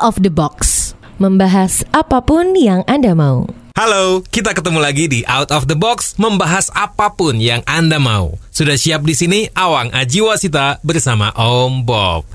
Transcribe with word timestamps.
of 0.00 0.18
the 0.24 0.32
box. 0.32 0.92
Membahas 1.20 1.84
apa 1.92 2.24
pun 2.24 2.56
yang 2.56 2.80
Anda 2.88 3.12
mau. 3.12 3.44
Halo, 3.76 4.20
kita 4.26 4.52
ketemu 4.52 4.80
lagi 4.82 5.08
di 5.08 5.20
Out 5.24 5.54
of 5.54 5.64
the 5.64 5.78
Box 5.78 6.18
membahas 6.20 6.68
apa 6.74 7.12
pun 7.12 7.38
yang 7.38 7.64
Anda 7.64 7.96
mau. 7.96 8.36
Sudah 8.52 8.76
siap 8.76 9.06
di 9.06 9.14
sini 9.14 9.46
Awang 9.52 9.94
Ajiwasita 9.94 10.82
bersama 10.84 11.32
Om 11.36 11.86
Bob. 11.86 12.26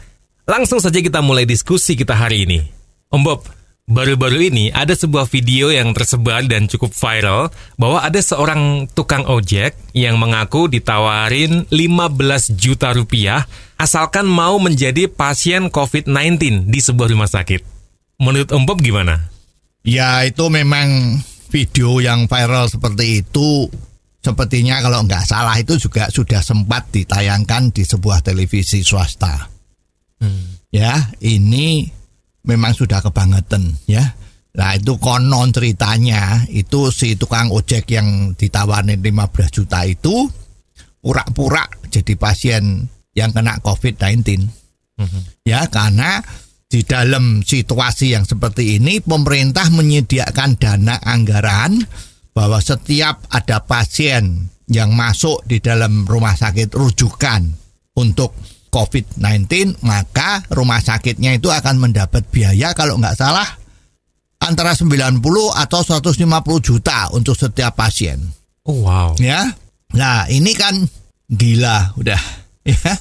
Langsung 0.45 0.77
saja 0.77 1.01
kita 1.01 1.19
mulai 1.25 1.43
diskusi 1.49 1.97
kita 1.97 2.13
hari 2.13 2.45
ini. 2.45 2.59
Om 3.09 3.21
Bob, 3.21 3.45
baru-baru 3.85 4.49
ini 4.49 4.73
ada 4.73 4.97
sebuah 4.97 5.29
video 5.29 5.69
yang 5.69 5.93
tersebar 5.93 6.41
dan 6.49 6.65
cukup 6.65 6.89
viral 6.91 7.53
bahwa 7.77 8.01
ada 8.01 8.17
seorang 8.17 8.89
tukang 8.91 9.29
ojek 9.29 9.77
yang 9.93 10.17
mengaku 10.17 10.65
ditawarin 10.65 11.69
15 11.69 12.57
juta 12.57 12.91
rupiah 12.97 13.45
asalkan 13.77 14.25
mau 14.25 14.57
menjadi 14.57 15.05
pasien 15.05 15.69
COVID-19 15.69 16.65
di 16.65 16.79
sebuah 16.81 17.13
rumah 17.13 17.29
sakit. 17.29 17.61
Menurut 18.17 18.49
Bob 18.65 18.81
gimana? 18.81 19.29
Ya 19.85 20.25
itu 20.25 20.49
memang 20.49 21.21
video 21.53 22.01
yang 22.01 22.25
viral 22.25 22.65
seperti 22.67 23.21
itu 23.21 23.69
sepertinya 24.25 24.81
kalau 24.81 25.05
nggak 25.05 25.21
salah 25.21 25.53
itu 25.61 25.77
juga 25.77 26.09
sudah 26.09 26.41
sempat 26.41 26.89
ditayangkan 26.89 27.69
di 27.69 27.85
sebuah 27.85 28.25
televisi 28.25 28.81
swasta. 28.81 29.53
Hmm. 30.17 30.57
Ya 30.73 31.13
ini 31.21 31.85
memang 32.45 32.71
sudah 32.71 33.01
kebangetan 33.01 33.75
ya. 33.89 34.15
Nah 34.55 34.71
itu 34.71 34.95
konon 34.95 35.51
ceritanya 35.51 36.47
itu 36.47 36.87
si 36.87 37.19
tukang 37.19 37.51
ojek 37.51 37.91
yang 37.91 38.37
ditawarin 38.39 38.95
15 38.95 39.51
juta 39.51 39.83
itu 39.83 40.31
pura-pura 41.03 41.67
jadi 41.91 42.15
pasien 42.15 42.87
yang 43.11 43.35
kena 43.35 43.59
COVID-19. 43.59 44.47
Ya 45.43 45.67
karena 45.67 46.23
di 46.71 46.87
dalam 46.87 47.43
situasi 47.43 48.15
yang 48.15 48.23
seperti 48.23 48.79
ini 48.79 49.03
pemerintah 49.03 49.67
menyediakan 49.69 50.55
dana 50.55 51.03
anggaran 51.03 51.83
bahwa 52.31 52.59
setiap 52.63 53.27
ada 53.31 53.63
pasien 53.63 54.51
yang 54.71 54.95
masuk 54.95 55.43
di 55.45 55.59
dalam 55.59 56.07
rumah 56.07 56.33
sakit 56.35 56.71
rujukan 56.73 57.43
untuk 57.95 58.33
COVID-19 58.75 59.79
maka 59.87 60.43
rumah 60.51 60.83
sakitnya 60.83 61.39
itu 61.39 61.47
akan 61.47 61.79
mendapat 61.79 62.27
biaya 62.27 62.75
kalau 62.75 62.99
nggak 62.99 63.15
salah 63.15 63.47
antara 64.43 64.75
90 64.75 65.23
atau 65.55 65.79
150 65.79 66.19
juta 66.59 67.07
untuk 67.15 67.39
setiap 67.39 67.79
pasien 67.79 68.19
Oh 68.65 68.81
wow. 68.81 69.13
ya. 69.21 69.45
Nah, 69.93 70.25
ini 70.25 70.57
kan 70.57 70.73
gila 71.29 71.93
udah 72.01 72.17
ya. 72.69 72.91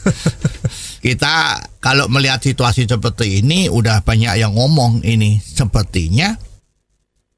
Kita 1.00 1.56
kalau 1.80 2.08
melihat 2.12 2.45
situasi 2.45 2.84
seperti 2.84 3.41
ini 3.41 3.72
udah 3.72 4.05
banyak 4.05 4.36
yang 4.41 4.52
ngomong 4.52 5.00
ini 5.05 5.41
sepertinya 5.41 6.36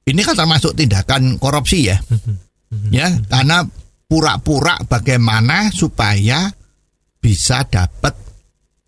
ini 0.07 0.21
kan 0.23 0.39
termasuk 0.39 0.75
tindakan 0.75 1.39
korupsi 1.39 1.91
ya. 1.91 1.99
ya, 2.95 3.11
karena 3.27 3.67
pura-pura 4.07 4.79
bagaimana 4.87 5.75
supaya 5.75 6.47
bisa 7.19 7.67
dapat 7.67 8.15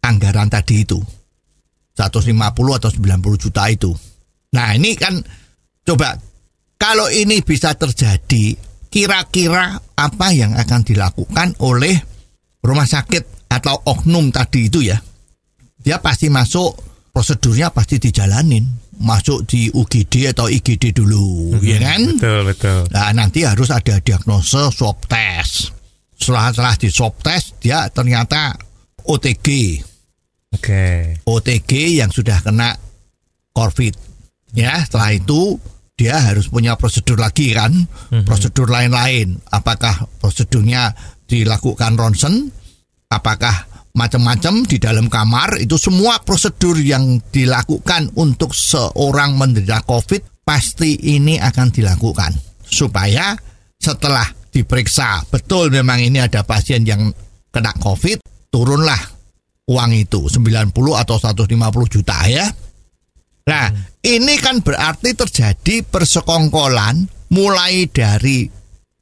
anggaran 0.05 0.51
tadi 0.51 0.87
itu. 0.87 0.99
150 1.99 2.79
atau 2.79 2.91
90 2.91 3.43
juta 3.43 3.67
itu. 3.67 3.91
Nah, 4.55 4.73
ini 4.73 4.95
kan 4.95 5.19
coba 5.83 6.15
kalau 6.79 7.11
ini 7.11 7.43
bisa 7.43 7.75
terjadi, 7.75 8.55
kira-kira 8.87 9.75
apa 9.99 10.29
yang 10.31 10.55
akan 10.55 10.87
dilakukan 10.87 11.59
oleh 11.59 11.99
rumah 12.63 12.87
sakit 12.87 13.51
atau 13.51 13.75
oknum 13.83 14.31
tadi 14.31 14.71
itu 14.71 14.87
ya? 14.87 14.97
Dia 15.83 15.99
pasti 15.99 16.31
masuk 16.31 16.79
prosedurnya 17.11 17.75
pasti 17.75 17.99
dijalanin, 17.99 18.63
masuk 19.03 19.43
di 19.51 19.67
UGD 19.75 20.31
atau 20.31 20.47
IGD 20.47 20.95
dulu, 20.95 21.59
ya 21.59 21.83
kan? 21.83 22.15
Betul, 22.15 22.41
betul. 22.47 22.81
Nah, 22.95 23.11
nanti 23.11 23.43
harus 23.43 23.75
ada 23.75 23.99
diagnosa 23.99 24.71
swab 24.71 25.03
test. 25.11 25.75
Setelah 26.15 26.51
setelah 26.55 26.75
di 26.79 26.89
swab 26.91 27.15
test 27.23 27.59
dia 27.63 27.87
ternyata 27.91 28.55
OTG. 29.09 29.49
Oke. 30.53 31.17
OTG 31.25 31.97
yang 31.97 32.13
sudah 32.13 32.45
kena 32.45 32.77
COVID. 33.57 33.95
Ya, 34.53 34.85
setelah 34.85 35.17
itu 35.17 35.57
dia 35.99 36.21
harus 36.21 36.47
punya 36.53 36.79
prosedur 36.79 37.19
lagi 37.19 37.57
kan, 37.57 37.75
prosedur 38.29 38.71
lain-lain. 38.71 39.41
Apakah 39.51 40.07
prosedurnya 40.23 40.95
dilakukan 41.27 41.99
ronsen? 41.99 42.55
Apakah 43.09 43.67
macam-macam 43.97 44.63
di 44.69 44.79
dalam 44.79 45.11
kamar? 45.11 45.59
Itu 45.59 45.75
semua 45.75 46.23
prosedur 46.23 46.79
yang 46.79 47.19
dilakukan 47.35 48.15
untuk 48.15 48.55
seorang 48.55 49.35
menderita 49.35 49.83
COVID 49.85 50.47
pasti 50.47 50.97
ini 51.19 51.37
akan 51.37 51.69
dilakukan 51.69 52.33
supaya 52.65 53.37
setelah 53.77 54.25
diperiksa 54.49 55.29
betul 55.29 55.69
memang 55.69 56.01
ini 56.01 56.25
ada 56.25 56.41
pasien 56.41 56.89
yang 56.89 57.13
kena 57.53 57.73
COVID, 57.77 58.38
turunlah 58.49 59.01
uang 59.69 59.91
itu 59.93 60.27
90 60.33 60.73
atau 60.73 61.17
150 61.21 61.95
juta 61.95 62.19
ya. 62.25 62.49
Nah, 63.49 63.73
ini 64.05 64.35
kan 64.41 64.61
berarti 64.61 65.17
terjadi 65.17 65.85
persekongkolan 65.85 67.09
mulai 67.33 67.89
dari 67.89 68.49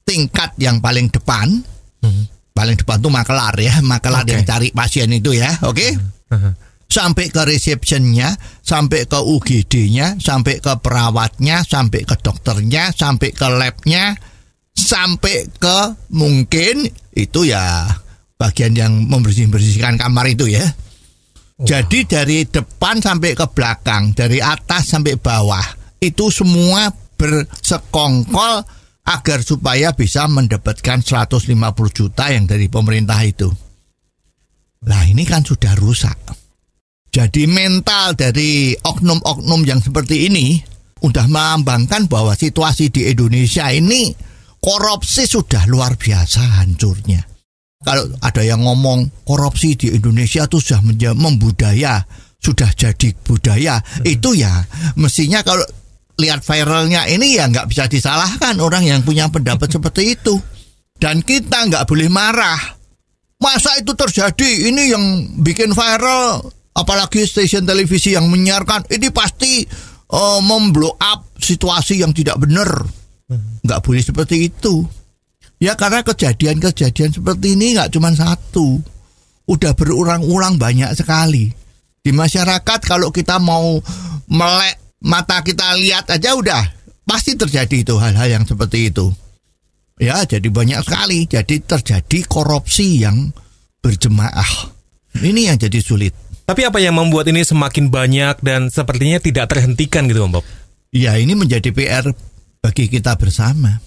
tingkat 0.06 0.54
yang 0.58 0.78
paling 0.78 1.10
depan. 1.10 1.62
Paling 2.54 2.76
depan 2.78 3.02
tuh 3.02 3.12
makelar 3.12 3.54
ya, 3.58 3.82
makelar 3.82 4.24
Oke. 4.24 4.32
yang 4.32 4.42
cari 4.46 4.68
pasien 4.72 5.10
itu 5.12 5.36
ya, 5.36 5.50
oke? 5.66 5.88
Sampai 6.86 7.28
ke 7.28 7.42
resepsionnya, 7.42 8.32
sampai 8.62 9.10
ke 9.10 9.18
UGD-nya, 9.18 10.16
sampai 10.22 10.62
ke 10.62 10.72
perawatnya, 10.78 11.66
sampai 11.66 12.06
ke 12.06 12.16
dokternya, 12.16 12.94
sampai 12.94 13.34
ke 13.34 13.46
labnya, 13.50 14.14
sampai 14.72 15.50
ke 15.52 15.78
mungkin 16.14 16.86
itu 17.12 17.40
ya 17.50 17.90
bagian 18.36 18.72
yang 18.76 18.92
membersih-bersihkan 19.08 19.96
kamar 20.00 20.28
itu 20.28 20.48
ya. 20.48 20.64
Jadi 21.56 22.04
dari 22.04 22.44
depan 22.44 23.00
sampai 23.00 23.32
ke 23.32 23.48
belakang, 23.48 24.12
dari 24.12 24.44
atas 24.44 24.92
sampai 24.92 25.16
bawah, 25.16 25.64
itu 26.04 26.28
semua 26.28 26.92
bersekongkol 27.16 28.60
agar 29.08 29.40
supaya 29.40 29.96
bisa 29.96 30.28
mendapatkan 30.28 31.00
150 31.00 31.56
juta 31.96 32.28
yang 32.28 32.44
dari 32.44 32.68
pemerintah 32.68 33.16
itu. 33.24 33.48
Nah 34.84 35.02
ini 35.08 35.24
kan 35.24 35.40
sudah 35.40 35.72
rusak. 35.80 36.18
Jadi 37.08 37.48
mental 37.48 38.12
dari 38.12 38.76
oknum-oknum 38.76 39.64
yang 39.64 39.80
seperti 39.80 40.28
ini 40.28 40.60
udah 41.00 41.24
melambangkan 41.24 42.04
bahwa 42.04 42.36
situasi 42.36 42.92
di 42.92 43.08
Indonesia 43.08 43.72
ini 43.72 44.12
korupsi 44.60 45.24
sudah 45.24 45.64
luar 45.64 45.96
biasa 45.96 46.60
hancurnya. 46.60 47.35
Kalau 47.84 48.08
ada 48.24 48.40
yang 48.40 48.64
ngomong 48.64 49.26
korupsi 49.28 49.76
di 49.76 49.92
Indonesia 49.92 50.48
itu 50.48 50.56
sudah 50.56 50.80
membudaya, 51.12 52.00
sudah 52.40 52.72
jadi 52.72 53.12
budaya, 53.20 53.76
itu 54.00 54.32
ya 54.32 54.64
mestinya 54.96 55.44
kalau 55.44 55.62
lihat 56.16 56.40
viralnya 56.40 57.04
ini 57.04 57.36
ya 57.36 57.44
nggak 57.52 57.68
bisa 57.68 57.84
disalahkan 57.84 58.56
orang 58.64 58.88
yang 58.88 59.04
punya 59.04 59.28
pendapat 59.28 59.68
seperti 59.76 60.16
itu. 60.16 60.40
Dan 60.96 61.20
kita 61.20 61.68
nggak 61.68 61.84
boleh 61.84 62.08
marah. 62.08 62.56
Masa 63.36 63.76
itu 63.76 63.92
terjadi? 63.92 64.72
Ini 64.72 64.96
yang 64.96 65.04
bikin 65.44 65.76
viral, 65.76 66.40
apalagi 66.72 67.28
stasiun 67.28 67.68
televisi 67.68 68.16
yang 68.16 68.32
menyiarkan, 68.32 68.88
ini 68.88 69.12
pasti 69.12 69.60
eh, 70.08 70.40
memblow 70.40 70.96
up 70.96 71.36
situasi 71.36 72.00
yang 72.00 72.16
tidak 72.16 72.40
benar. 72.40 72.88
Nggak 73.60 73.80
boleh 73.84 74.00
seperti 74.00 74.48
itu. 74.48 74.88
Ya 75.56 75.72
karena 75.72 76.04
kejadian-kejadian 76.04 77.16
seperti 77.16 77.56
ini 77.56 77.76
nggak 77.76 77.96
cuma 77.96 78.12
satu, 78.12 78.76
udah 79.48 79.72
berulang-ulang 79.72 80.60
banyak 80.60 80.92
sekali 80.92 81.48
di 82.04 82.10
masyarakat. 82.12 82.80
Kalau 82.84 83.08
kita 83.08 83.40
mau 83.40 83.80
melek 84.28 85.00
mata 85.00 85.40
kita 85.40 85.78
lihat 85.80 86.12
aja 86.12 86.36
udah 86.36 86.62
pasti 87.08 87.38
terjadi 87.38 87.86
itu 87.86 87.94
hal-hal 87.96 88.28
yang 88.28 88.44
seperti 88.44 88.92
itu. 88.92 89.08
Ya 89.96 90.20
jadi 90.28 90.44
banyak 90.52 90.84
sekali. 90.84 91.24
Jadi 91.24 91.64
terjadi 91.64 92.18
korupsi 92.28 93.00
yang 93.00 93.32
berjemaah. 93.80 94.76
Ini 95.16 95.48
yang 95.52 95.56
jadi 95.56 95.80
sulit. 95.80 96.12
Tapi 96.46 96.62
apa 96.68 96.78
yang 96.78 96.94
membuat 97.00 97.26
ini 97.32 97.42
semakin 97.42 97.88
banyak 97.88 98.44
dan 98.44 98.68
sepertinya 98.68 99.18
tidak 99.18 99.50
terhentikan 99.50 100.06
gitu 100.06 100.28
Om 100.28 100.38
Bob? 100.38 100.44
Ya 100.92 101.16
ini 101.16 101.32
menjadi 101.32 101.72
PR 101.72 102.06
bagi 102.60 102.86
kita 102.86 103.16
bersama. 103.16 103.80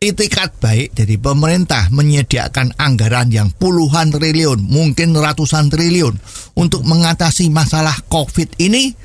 Itikat 0.00 0.56
baik 0.64 0.96
dari 0.96 1.20
pemerintah 1.20 1.92
menyediakan 1.92 2.72
anggaran 2.80 3.28
yang 3.28 3.52
puluhan 3.52 4.08
triliun, 4.08 4.64
mungkin 4.64 5.12
ratusan 5.12 5.68
triliun 5.68 6.16
untuk 6.56 6.88
mengatasi 6.88 7.52
masalah 7.52 7.92
COVID 8.08 8.56
ini 8.64 8.96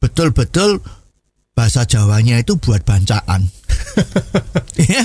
betul-betul 0.00 0.80
bahasa 1.52 1.84
Jawanya 1.84 2.40
itu 2.40 2.56
buat 2.56 2.80
bancaan. 2.88 3.52
ya. 4.88 5.04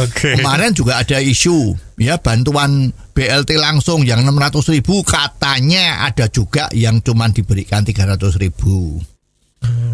Oke. 0.00 0.40
Kemarin 0.40 0.72
juga 0.72 1.04
ada 1.04 1.20
isu 1.20 1.76
ya 2.00 2.16
bantuan 2.16 2.88
BLT 3.12 3.60
langsung 3.60 4.08
yang 4.08 4.24
600 4.24 4.80
ribu 4.80 5.04
katanya 5.04 6.08
ada 6.08 6.24
juga 6.32 6.72
yang 6.72 7.04
cuma 7.04 7.28
diberikan 7.28 7.84
300 7.84 8.16
ribu. 8.40 8.96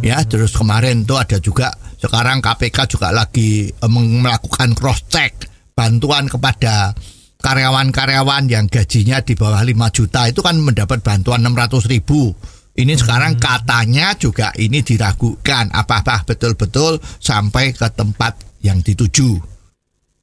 Ya, 0.07 0.23
terus 0.23 0.55
kemarin 0.55 1.03
tuh 1.03 1.19
ada 1.19 1.43
juga 1.43 1.75
sekarang 1.99 2.39
KPK 2.39 2.87
juga 2.87 3.11
lagi 3.11 3.67
eh, 3.67 3.91
melakukan 3.91 4.77
cross 4.79 5.03
check 5.11 5.51
bantuan 5.75 6.31
kepada 6.31 6.95
karyawan-karyawan 7.43 8.49
yang 8.49 8.67
gajinya 8.71 9.21
di 9.21 9.35
bawah 9.35 9.61
5 9.61 9.97
juta 9.97 10.31
itu 10.31 10.41
kan 10.41 10.57
mendapat 10.63 11.03
bantuan 11.03 11.43
600 11.43 11.91
ribu. 11.91 12.33
Ini 12.77 12.93
sekarang 12.93 13.41
katanya 13.41 14.13
juga 14.21 14.53
ini 14.61 14.85
diragukan 14.85 15.73
apa-apa 15.73 16.29
betul-betul 16.29 17.01
sampai 17.01 17.73
ke 17.73 17.89
tempat 17.89 18.61
yang 18.61 18.85
dituju. 18.85 19.41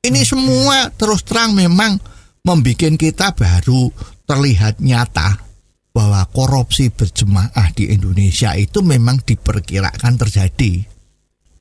Ini 0.06 0.22
semua 0.22 0.88
terus 0.94 1.26
terang 1.26 1.58
memang 1.58 1.98
membuat 2.46 2.94
kita 3.00 3.34
baru 3.34 3.90
terlihat 4.30 4.84
nyata 4.84 5.53
bahwa 5.94 6.26
korupsi 6.34 6.90
berjemaah 6.90 7.70
di 7.78 7.94
Indonesia 7.94 8.58
itu 8.58 8.82
memang 8.82 9.22
diperkirakan 9.22 10.18
terjadi. 10.18 10.82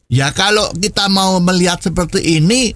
Ya 0.08 0.32
kalau 0.32 0.72
kita 0.72 1.12
mau 1.12 1.36
melihat 1.38 1.84
seperti 1.84 2.40
ini 2.40 2.72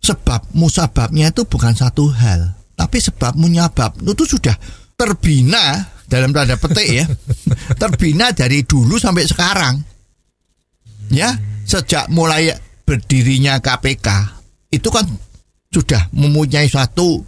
sebab 0.00 0.56
musababnya 0.56 1.32
itu 1.32 1.44
bukan 1.44 1.76
satu 1.76 2.08
hal, 2.08 2.56
tapi 2.72 3.04
sebab 3.04 3.36
munyabab 3.36 4.00
itu 4.00 4.24
sudah 4.24 4.56
terbina 4.96 5.92
dalam 6.08 6.32
tanda 6.32 6.56
petik 6.56 6.88
ya. 6.88 7.04
terbina 7.80 8.32
dari 8.32 8.64
dulu 8.64 8.96
sampai 8.96 9.24
sekarang. 9.28 9.74
Ya, 11.12 11.36
sejak 11.68 12.08
mulai 12.08 12.48
berdirinya 12.88 13.60
KPK 13.60 14.08
itu 14.72 14.88
kan 14.88 15.04
sudah 15.68 16.08
mempunyai 16.16 16.68
suatu 16.68 17.20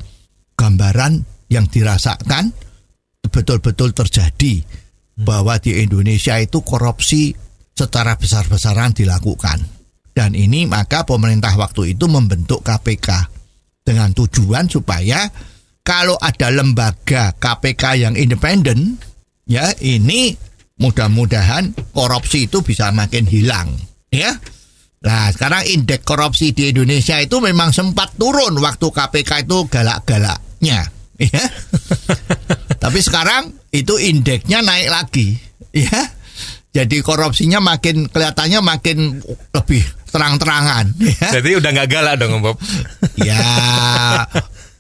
gambaran 0.57 1.21
yang 1.53 1.69
dirasakan 1.69 2.51
betul-betul 3.29 3.93
terjadi 3.93 4.63
bahwa 5.17 5.57
di 5.57 5.81
Indonesia 5.81 6.37
itu 6.37 6.61
korupsi 6.61 7.33
secara 7.77 8.17
besar-besaran 8.17 8.93
dilakukan. 8.97 9.59
Dan 10.17 10.33
ini 10.33 10.65
maka 10.65 11.05
pemerintah 11.05 11.53
waktu 11.61 11.93
itu 11.93 12.09
membentuk 12.09 12.65
KPK 12.65 13.29
dengan 13.85 14.17
tujuan 14.17 14.65
supaya 14.65 15.29
kalau 15.87 16.17
ada 16.19 16.51
lembaga 16.51 17.37
KPK 17.37 18.03
yang 18.03 18.15
independen, 18.19 18.99
ya 19.47 19.71
ini 19.85 20.35
mudah-mudahan 20.81 21.71
korupsi 21.95 22.51
itu 22.51 22.65
bisa 22.65 22.91
makin 22.91 23.23
hilang, 23.29 23.71
ya. 24.11 24.35
Nah, 25.07 25.31
sekarang 25.31 25.63
indeks 25.71 26.03
korupsi 26.03 26.51
di 26.51 26.75
Indonesia 26.75 27.23
itu 27.23 27.39
memang 27.39 27.71
sempat 27.71 28.19
turun 28.19 28.59
waktu 28.59 28.91
KPK 28.91 29.47
itu 29.47 29.71
galak-galaknya, 29.71 30.91
ya. 31.23 31.45
Tapi 32.87 33.03
sekarang 33.03 33.51
itu 33.75 33.99
indeksnya 33.99 34.63
naik 34.63 34.89
lagi, 34.95 35.35
ya. 35.75 36.15
Jadi 36.71 37.03
korupsinya 37.03 37.59
makin 37.59 38.07
kelihatannya 38.07 38.63
makin 38.63 39.19
lebih 39.27 39.83
terang-terangan, 40.15 40.95
ya. 41.03 41.43
Jadi 41.43 41.59
udah 41.59 41.71
nggak 41.75 41.89
galak 41.91 42.15
dong 42.23 42.39
Om 42.39 42.43
Bob. 42.47 42.57
ya 43.27 43.43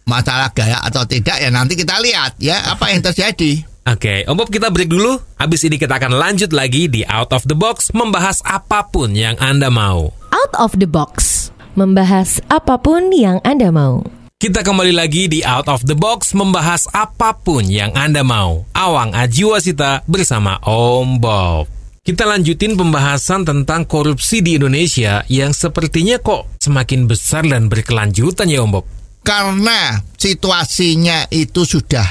masalah 0.06 0.54
gaya 0.54 0.78
atau 0.86 1.02
tidak 1.02 1.34
ya 1.42 1.50
nanti 1.50 1.74
kita 1.74 1.98
lihat 1.98 2.38
ya 2.38 2.62
apa 2.70 2.94
yang 2.94 3.02
terjadi. 3.02 3.66
Oke, 3.90 4.22
Om 4.22 4.38
Bob 4.38 4.54
kita 4.54 4.70
break 4.70 4.86
dulu. 4.86 5.18
Habis 5.34 5.66
ini 5.66 5.74
kita 5.78 5.98
akan 5.98 6.14
lanjut 6.14 6.54
lagi 6.54 6.86
di 6.86 7.02
Out 7.10 7.34
of 7.34 7.42
the 7.50 7.58
Box 7.58 7.90
membahas 7.90 8.38
apa 8.46 8.86
pun 8.86 9.14
yang 9.18 9.34
Anda 9.42 9.66
mau. 9.66 10.14
Out 10.30 10.54
of 10.62 10.78
the 10.78 10.86
box. 10.86 11.48
Membahas 11.74 12.38
apa 12.46 12.78
pun 12.78 13.10
yang 13.10 13.42
Anda 13.42 13.74
mau. 13.74 14.25
Kita 14.36 14.60
kembali 14.60 14.92
lagi 14.92 15.32
di 15.32 15.40
Out 15.40 15.64
of 15.64 15.88
the 15.88 15.96
Box 15.96 16.36
membahas 16.36 16.84
apa 16.92 17.32
pun 17.40 17.64
yang 17.64 17.96
Anda 17.96 18.20
mau. 18.20 18.68
Awang 18.76 19.16
Ajiwasita 19.16 20.04
bersama 20.04 20.60
Om 20.60 21.16
Bob. 21.16 21.64
Kita 22.04 22.28
lanjutin 22.28 22.76
pembahasan 22.76 23.48
tentang 23.48 23.88
korupsi 23.88 24.44
di 24.44 24.60
Indonesia 24.60 25.24
yang 25.32 25.56
sepertinya 25.56 26.20
kok 26.20 26.52
semakin 26.60 27.08
besar 27.08 27.48
dan 27.48 27.72
berkelanjutan 27.72 28.52
ya 28.52 28.60
Om 28.60 28.76
Bob. 28.76 28.84
Karena 29.24 30.04
situasinya 30.20 31.32
itu 31.32 31.64
sudah 31.64 32.04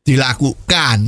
dilakukan 0.00 0.98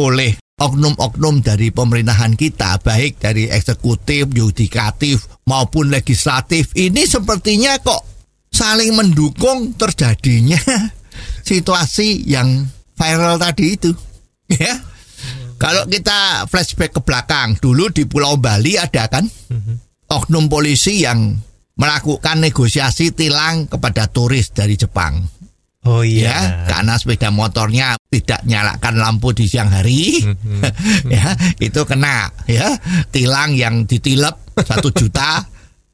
oleh 0.00 0.40
oknum-oknum 0.56 1.44
dari 1.44 1.68
pemerintahan 1.76 2.40
kita 2.40 2.80
baik 2.80 3.20
dari 3.20 3.52
eksekutif, 3.52 4.32
yudikatif 4.32 5.28
maupun 5.44 5.92
legislatif 5.92 6.72
ini 6.72 7.04
sepertinya 7.04 7.76
kok 7.84 8.19
saling 8.50 8.92
mendukung 8.92 9.72
terjadinya 9.78 10.58
situasi 11.48 12.26
yang 12.26 12.66
viral 12.98 13.40
tadi 13.40 13.66
itu. 13.78 13.90
Ya. 14.50 14.82
Kalau 15.62 15.86
kita 15.86 16.50
flashback 16.50 16.90
ke 16.90 17.00
belakang 17.06 17.54
dulu 17.62 17.86
di 17.86 18.02
Pulau 18.02 18.34
Bali 18.34 18.74
ada 18.74 19.06
kan? 19.06 19.22
Oknum 20.10 20.50
polisi 20.50 21.06
yang 21.06 21.38
melakukan 21.78 22.42
negosiasi 22.42 23.14
tilang 23.14 23.70
kepada 23.70 24.10
turis 24.10 24.50
dari 24.50 24.74
Jepang. 24.74 25.22
Oh 25.86 26.04
ya 26.04 26.66
karena 26.68 27.00
sepeda 27.00 27.32
motornya 27.32 27.96
tidak 28.12 28.44
nyalakan 28.44 29.00
lampu 29.00 29.32
di 29.32 29.46
siang 29.46 29.70
hari. 29.72 30.18
Ya 31.14 31.38
itu 31.62 31.86
kena 31.86 32.34
ya. 32.50 32.74
Tilang 33.14 33.54
yang 33.54 33.86
ditilep 33.86 34.36
satu 34.60 34.90
juta 34.90 35.46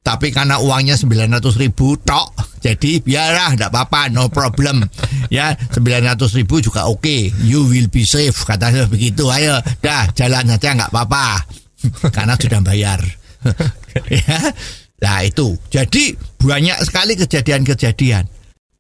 tapi 0.07 0.31
karena 0.31 0.63
uangnya 0.63 0.95
900 0.95 1.43
ribu 1.59 1.99
tok. 1.99 2.31
Jadi 2.63 3.03
biarlah 3.03 3.59
tidak 3.59 3.75
apa-apa 3.75 4.07
no 4.15 4.31
problem. 4.31 4.87
Ya 5.35 5.59
900 5.59 6.15
ribu 6.39 6.63
juga 6.63 6.87
oke. 6.87 7.03
Okay. 7.03 7.23
you 7.43 7.67
will 7.67 7.91
be 7.91 8.07
safe 8.07 8.39
katanya 8.47 8.87
begitu. 8.87 9.27
Ayo 9.27 9.59
dah 9.83 10.07
jalan 10.15 10.47
saja 10.55 10.79
nggak 10.79 10.95
apa-apa. 10.95 11.43
Karena 12.15 12.39
sudah 12.39 12.63
bayar. 12.63 13.03
Ya 14.13 14.53
nah 15.01 15.25
itu. 15.25 15.57
Jadi 15.73 16.13
banyak 16.37 16.85
sekali 16.85 17.17
kejadian-kejadian. 17.17 18.29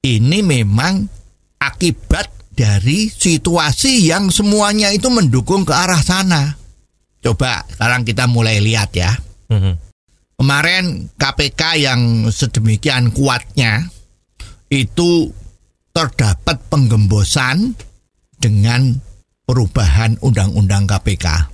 Ini 0.05 0.45
memang 0.45 1.09
akibat 1.57 2.53
dari 2.53 3.09
situasi 3.09 4.05
yang 4.05 4.29
semuanya 4.29 4.93
itu 4.93 5.09
mendukung 5.09 5.65
ke 5.65 5.73
arah 5.73 6.05
sana. 6.05 6.53
Coba 7.25 7.65
sekarang 7.73 8.05
kita 8.05 8.29
mulai 8.29 8.61
lihat 8.61 8.93
ya. 8.93 9.17
Kemarin 10.37 11.09
KPK 11.17 11.63
yang 11.81 12.29
sedemikian 12.29 13.09
kuatnya 13.09 13.89
itu 14.69 15.33
terdapat 15.97 16.61
penggembosan 16.69 17.73
dengan 18.37 19.01
perubahan 19.49 20.21
undang-undang 20.21 20.85
KPK 20.85 21.49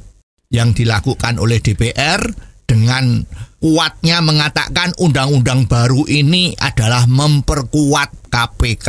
yang 0.50 0.75
dilakukan 0.75 1.38
oleh 1.38 1.62
DPR 1.62 2.19
dengan 2.67 3.23
kuatnya 3.62 4.18
mengatakan 4.18 4.90
undang-undang 4.99 5.71
baru 5.71 6.02
ini 6.11 6.59
adalah 6.59 7.06
memperkuat 7.06 8.35
KPK. 8.35 8.88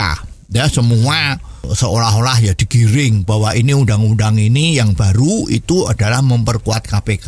Ya 0.49 0.65
semua 0.73 1.37
seolah-olah 1.69 2.41
ya 2.41 2.57
digiring 2.57 3.21
bahwa 3.23 3.53
ini 3.53 3.77
undang-undang 3.77 4.41
ini 4.41 4.73
yang 4.81 4.97
baru 4.97 5.45
itu 5.53 5.85
adalah 5.85 6.25
memperkuat 6.25 6.89
KPK. 6.89 7.27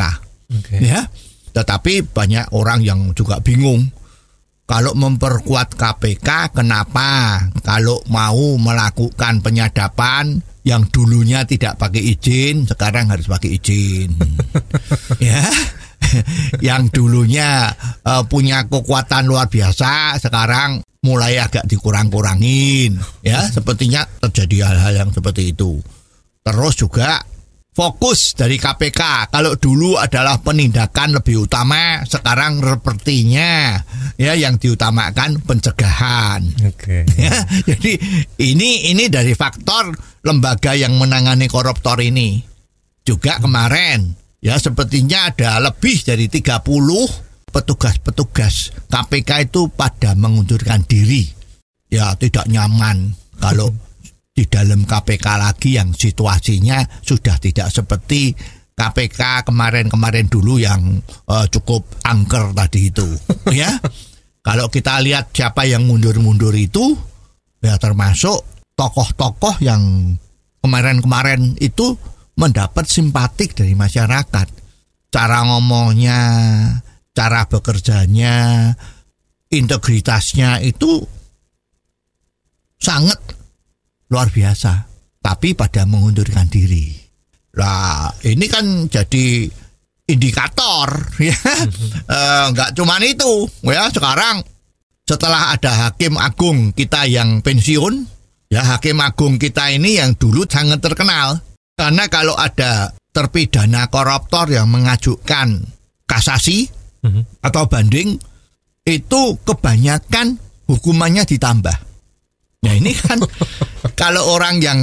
Oke. 0.49 0.81
Ya. 0.81 1.05
Tetapi 1.55 2.11
banyak 2.11 2.51
orang 2.51 2.83
yang 2.83 3.15
juga 3.15 3.39
bingung. 3.39 3.87
Kalau 4.65 4.97
memperkuat 4.97 5.77
KPK, 5.77 6.51
kenapa 6.51 7.37
kalau 7.61 8.01
mau 8.09 8.57
melakukan 8.57 9.39
penyadapan 9.39 10.41
yang 10.65 10.89
dulunya 10.89 11.45
tidak 11.45 11.77
pakai 11.77 12.01
izin, 12.01 12.65
sekarang 12.65 13.13
harus 13.13 13.29
pakai 13.29 13.55
izin. 13.55 14.09
ya. 15.31 15.45
yang 16.59 16.89
dulunya 16.89 17.71
uh, 18.03 18.25
punya 18.25 18.65
kekuatan 18.65 19.29
luar 19.29 19.47
biasa, 19.47 20.17
sekarang 20.17 20.81
mulai 21.05 21.37
agak 21.37 21.69
dikurang-kurangin. 21.69 22.97
Ya, 23.21 23.45
sepertinya 23.45 24.09
terjadi 24.25 24.73
hal-hal 24.73 25.05
yang 25.05 25.09
seperti 25.13 25.53
itu. 25.53 25.77
Terus 26.41 26.73
juga 26.73 27.21
fokus 27.75 28.33
dari 28.33 28.55
KPK. 28.55 29.27
Kalau 29.29 29.59
dulu 29.59 29.99
adalah 29.99 30.39
penindakan 30.39 31.19
lebih 31.19 31.43
utama, 31.43 32.01
sekarang 32.07 32.63
sepertinya 32.63 33.75
ya 34.15 34.31
yang 34.33 34.55
diutamakan 34.55 35.43
pencegahan. 35.43 36.41
Oke. 36.65 37.03
Ya, 37.25 37.41
jadi 37.65 37.97
ini 38.37 38.93
ini 38.93 39.09
dari 39.09 39.33
faktor 39.33 39.91
lembaga 40.23 40.77
yang 40.77 40.95
menangani 40.95 41.49
koruptor 41.51 41.99
ini. 41.99 42.37
Juga 43.05 43.37
kemarin 43.41 44.13
ya 44.41 44.55
sepertinya 44.61 45.33
ada 45.33 45.57
lebih 45.57 46.05
dari 46.05 46.29
30 46.29 46.61
petugas-petugas 47.49 48.85
KPK 48.89 49.49
itu 49.49 49.67
pada 49.73 50.13
mengundurkan 50.13 50.85
diri. 50.85 51.25
Ya 51.89 52.13
tidak 52.13 52.45
nyaman 52.45 53.17
kalau 53.41 53.73
di 54.35 54.43
dalam 54.51 54.83
KPK 54.83 55.27
lagi 55.39 55.79
yang 55.79 55.95
situasinya 55.95 56.83
sudah 56.99 57.39
tidak 57.39 57.71
seperti 57.71 58.35
KPK 58.75 59.47
kemarin-kemarin 59.47 60.27
dulu 60.27 60.59
yang 60.59 60.99
eh, 61.31 61.47
cukup 61.47 61.87
angker 62.03 62.51
tadi 62.51 62.91
itu 62.91 63.07
ya. 63.63 63.71
Kalau 64.45 64.69
kita 64.69 65.01
lihat 65.01 65.31
siapa 65.33 65.65
yang 65.65 65.87
mundur-mundur 65.87 66.53
itu 66.53 66.93
ya 67.63 67.79
termasuk 67.81 68.45
tokoh-tokoh 68.75 69.57
yang 69.63 70.13
kemarin-kemarin 70.61 71.55
itu 71.63 71.95
mendapat 72.35 72.85
simpatik 72.85 73.55
dari 73.55 73.73
masyarakat. 73.73 74.47
Cara 75.09 75.39
ngomongnya, 75.47 76.19
cara 77.15 77.47
bekerjanya, 77.47 78.69
integritasnya 79.47 80.59
itu 80.59 80.99
sangat 82.75 83.17
luar 84.11 84.29
biasa. 84.29 84.73
Tapi 85.21 85.57
pada 85.57 85.89
mengundurkan 85.89 86.45
diri. 86.45 86.93
Lah, 87.57 88.11
ini 88.27 88.45
kan 88.45 88.85
jadi 88.85 89.47
indikator 90.05 90.89
ya. 91.29 91.33
Eh, 92.05 92.45
nggak 92.53 92.77
cuman 92.77 93.01
itu 93.01 93.49
ya 93.65 93.89
sekarang 93.89 94.45
setelah 95.05 95.53
ada 95.53 95.89
hakim 95.89 96.17
agung 96.17 96.73
kita 96.73 97.09
yang 97.09 97.41
pensiun 97.41 98.05
ya 98.49 98.61
hakim 98.61 99.01
agung 99.01 99.41
kita 99.41 99.73
ini 99.73 99.97
yang 99.97 100.13
dulu 100.13 100.45
sangat 100.45 100.81
terkenal 100.81 101.41
karena 101.73 102.05
kalau 102.09 102.37
ada 102.37 102.93
terpidana 103.13 103.89
koruptor 103.89 104.49
yang 104.49 104.69
mengajukan 104.69 105.65
kasasi 106.05 106.69
atau 107.41 107.63
banding 107.69 108.17
itu 108.85 109.21
kebanyakan 109.45 110.37
hukumannya 110.65 111.25
ditambah. 111.25 111.77
Nah 112.65 112.73
ini 112.73 112.91
kan 112.97 113.21
kalau 114.01 114.33
orang 114.33 114.57
yang 114.57 114.79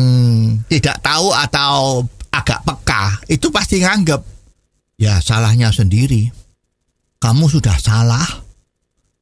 tidak 0.71 1.03
tahu 1.03 1.35
atau 1.35 2.07
agak 2.33 2.63
peka 2.65 3.21
itu 3.29 3.51
pasti 3.51 3.83
nganggap 3.83 4.23
ya 5.03 5.19
salahnya 5.19 5.75
sendiri. 5.75 6.31
Kamu 7.23 7.47
sudah 7.47 7.79
salah, 7.79 8.27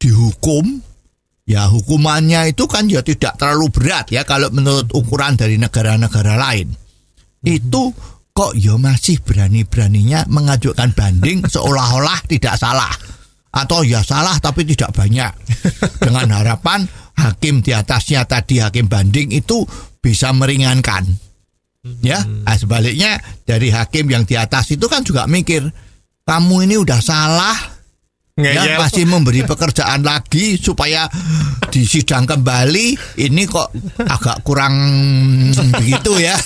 dihukum, 0.00 0.80
ya 1.44 1.68
hukumannya 1.68 2.48
itu 2.56 2.64
kan 2.64 2.88
ya 2.88 3.04
tidak 3.04 3.36
terlalu 3.36 3.68
berat 3.68 4.08
ya 4.08 4.24
kalau 4.24 4.48
menurut 4.48 4.88
ukuran 4.96 5.36
dari 5.36 5.60
negara-negara 5.60 6.40
lain. 6.40 6.72
Itu 7.44 7.92
kok 8.32 8.56
ya 8.56 8.80
masih 8.80 9.20
berani-beraninya 9.20 10.24
mengajukan 10.32 10.96
banding 10.96 11.44
seolah-olah 11.44 12.24
tidak 12.24 12.56
salah. 12.56 12.92
Atau 13.50 13.82
ya 13.82 14.00
salah 14.00 14.38
tapi 14.40 14.64
tidak 14.64 14.96
banyak. 14.96 15.32
Dengan 16.04 16.40
harapan 16.40 16.86
hakim 17.20 17.60
di 17.60 17.76
atasnya 17.76 18.24
tadi 18.24 18.64
hakim 18.64 18.88
banding 18.88 19.28
itu 19.36 19.68
bisa 20.00 20.32
meringankan. 20.32 21.04
Ya, 22.04 22.20
nah, 22.20 22.56
sebaliknya 22.60 23.16
dari 23.48 23.72
hakim 23.72 24.12
yang 24.12 24.28
di 24.28 24.36
atas 24.36 24.68
itu 24.68 24.84
kan 24.84 25.00
juga 25.00 25.24
mikir, 25.24 25.64
kamu 26.28 26.68
ini 26.68 26.76
udah 26.76 27.00
salah, 27.00 27.56
ya 28.36 28.64
Ngeyel. 28.64 28.76
masih 28.76 29.04
memberi 29.08 29.48
pekerjaan 29.48 30.04
lagi 30.04 30.60
supaya 30.60 31.08
disidang 31.72 32.28
kembali. 32.28 33.16
Ini 33.16 33.42
kok 33.48 33.72
agak 33.96 34.44
kurang 34.44 34.76
begitu 35.80 36.20
ya. 36.20 36.36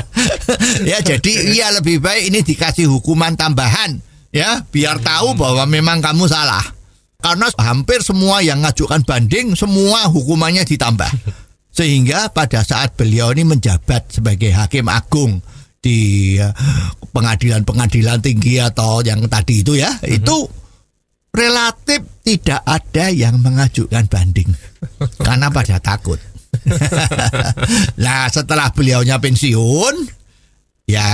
ya 0.90 0.98
jadi 1.04 1.32
iya 1.52 1.68
lebih 1.76 2.00
baik 2.00 2.32
ini 2.32 2.40
dikasih 2.40 2.88
hukuman 2.88 3.36
tambahan 3.36 4.00
ya 4.32 4.64
biar 4.72 5.04
tahu 5.04 5.36
bahwa 5.36 5.68
memang 5.68 6.00
kamu 6.00 6.24
salah. 6.32 6.64
Karena 7.24 7.48
hampir 7.56 8.04
semua 8.04 8.44
yang 8.44 8.60
ngajukan 8.60 9.00
banding 9.08 9.56
semua 9.56 10.12
hukumannya 10.12 10.68
ditambah. 10.68 11.08
Sehingga 11.72 12.28
pada 12.28 12.60
saat 12.60 12.92
beliau 13.00 13.32
ini 13.32 13.48
menjabat 13.48 14.20
sebagai 14.20 14.52
hakim 14.52 14.92
agung 14.92 15.40
di 15.80 16.36
eh, 16.36 16.52
pengadilan-pengadilan 17.16 18.20
tinggi 18.20 18.60
atau 18.60 19.00
yang 19.00 19.24
tadi 19.24 19.64
itu 19.64 19.80
ya, 19.80 19.88
itu 20.04 20.44
relatif 21.32 22.04
tidak 22.20 22.60
ada 22.62 23.08
yang 23.08 23.40
mengajukan 23.40 24.04
banding 24.06 24.52
karena 25.18 25.48
pada 25.48 25.80
takut. 25.80 26.20
nah 28.04 28.30
setelah 28.30 28.70
beliaunya 28.70 29.18
pensiun, 29.18 29.94
ya 30.84 31.06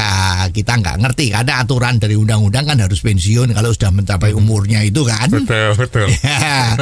kita 0.51 0.83
nggak 0.83 0.99
ngerti 0.99 1.31
karena 1.31 1.63
aturan 1.63 2.03
dari 2.03 2.19
undang-undang 2.19 2.67
kan 2.67 2.79
harus 2.83 2.99
pensiun 3.03 3.55
kalau 3.55 3.71
sudah 3.71 3.91
mencapai 3.95 4.35
umurnya 4.35 4.83
itu 4.83 5.07
kan. 5.07 5.31
Betul, 5.31 5.75
betul. 5.79 6.09
Ya, 6.21 6.75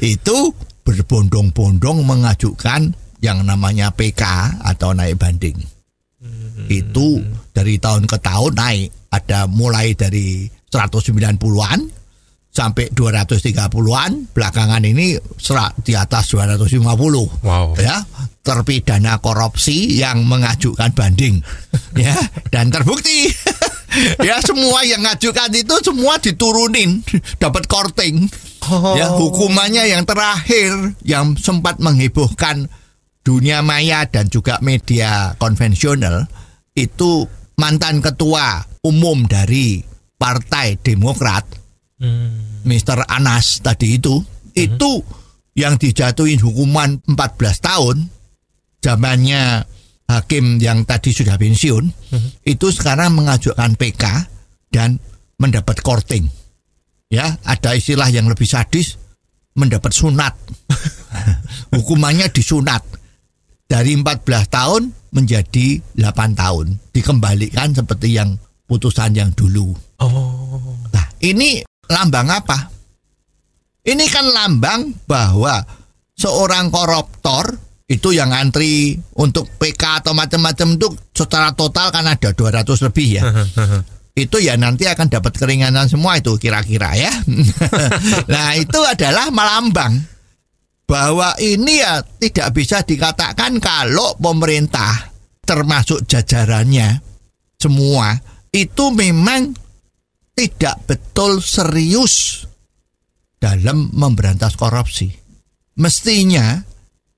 itu 0.00 0.52
berbondong-bondong 0.84 2.02
mengajukan 2.02 2.96
yang 3.20 3.44
namanya 3.44 3.92
PK 3.92 4.22
atau 4.64 4.96
naik 4.96 5.20
banding. 5.20 5.56
Itu 6.70 7.20
dari 7.52 7.76
tahun 7.76 8.08
ke 8.08 8.16
tahun 8.20 8.52
naik. 8.56 8.88
Ada 9.10 9.50
mulai 9.50 9.98
dari 9.98 10.46
190-an 10.70 11.99
sampai 12.50 12.90
230-an. 12.90 14.34
Belakangan 14.34 14.82
ini 14.82 15.16
serat 15.38 15.78
di 15.86 15.94
atas 15.94 16.34
250. 16.34 16.82
Wow. 17.46 17.78
Ya, 17.78 18.02
terpidana 18.42 19.22
korupsi 19.22 19.96
yang 19.96 20.26
mengajukan 20.26 20.90
banding. 20.92 21.40
ya, 21.96 22.14
dan 22.50 22.68
terbukti. 22.74 23.30
ya 24.26 24.42
semua 24.42 24.82
yang 24.86 25.02
ngajukan 25.06 25.50
itu 25.54 25.74
semua 25.82 26.18
diturunin, 26.18 27.02
dapat 27.38 27.64
korting. 27.70 28.26
Ya, 28.70 29.10
hukumannya 29.16 29.88
yang 29.88 30.06
terakhir 30.06 30.94
yang 31.02 31.34
sempat 31.34 31.82
menghebohkan 31.82 32.70
dunia 33.24 33.64
maya 33.66 34.06
dan 34.06 34.30
juga 34.30 34.62
media 34.62 35.34
konvensional 35.42 36.28
itu 36.78 37.26
mantan 37.58 37.98
ketua 37.98 38.62
umum 38.86 39.26
dari 39.26 39.82
Partai 40.16 40.76
Demokrat 40.80 41.59
Hmm. 42.00 42.64
Mr. 42.64 43.04
Anas 43.04 43.60
tadi 43.60 44.00
itu 44.00 44.24
itu 44.56 45.04
yang 45.52 45.76
dijatuhin 45.76 46.40
hukuman 46.40 46.96
14 47.04 47.12
tahun 47.60 47.96
zamannya 48.80 49.68
hakim 50.08 50.56
yang 50.58 50.88
tadi 50.88 51.12
sudah 51.12 51.36
pensiun 51.36 51.84
itu 52.48 52.66
sekarang 52.72 53.14
mengajukan 53.14 53.76
PK 53.76 54.04
dan 54.72 54.96
mendapat 55.36 55.84
korting 55.84 56.24
ya 57.12 57.36
ada 57.44 57.76
istilah 57.76 58.08
yang 58.08 58.26
lebih 58.26 58.48
sadis 58.48 58.96
mendapat 59.52 59.92
sunat 59.92 60.32
hukumannya 61.76 62.32
disunat 62.32 62.80
dari 63.68 63.92
14 63.92 64.24
tahun 64.48 64.82
menjadi 65.12 65.84
8 66.00 66.32
tahun 66.32 66.66
dikembalikan 66.96 67.76
seperti 67.76 68.16
yang 68.16 68.40
putusan 68.66 69.14
yang 69.14 69.30
dulu 69.36 69.76
Oh. 70.00 70.80
Nah, 70.96 71.06
ini 71.20 71.60
lambang 71.90 72.28
apa? 72.30 72.58
Ini 73.84 74.06
kan 74.06 74.26
lambang 74.30 75.04
bahwa 75.08 75.58
seorang 76.14 76.70
koruptor 76.70 77.58
itu 77.90 78.14
yang 78.14 78.30
antri 78.30 78.94
untuk 79.18 79.50
PK 79.58 80.04
atau 80.04 80.12
macam-macam 80.14 80.78
itu 80.78 80.88
secara 81.10 81.50
total 81.58 81.90
kan 81.90 82.06
ada 82.06 82.30
200 82.30 82.86
lebih 82.86 83.08
ya. 83.18 83.22
itu 84.14 84.36
ya 84.36 84.54
nanti 84.60 84.84
akan 84.84 85.08
dapat 85.08 85.32
keringanan 85.34 85.88
semua 85.90 86.20
itu 86.20 86.36
kira-kira 86.38 86.94
ya. 86.94 87.10
nah, 88.32 88.54
itu 88.54 88.78
adalah 88.84 89.32
melambang 89.34 89.96
bahwa 90.86 91.34
ini 91.38 91.82
ya 91.82 92.02
tidak 92.18 92.50
bisa 92.54 92.82
dikatakan 92.82 93.58
kalau 93.62 94.18
pemerintah 94.18 95.10
termasuk 95.46 96.06
jajarannya 96.06 97.02
semua 97.58 98.18
itu 98.50 98.90
memang 98.94 99.54
tidak 100.40 100.88
betul 100.88 101.44
serius 101.44 102.48
dalam 103.36 103.92
memberantas 103.92 104.56
korupsi. 104.56 105.12
Mestinya 105.76 106.56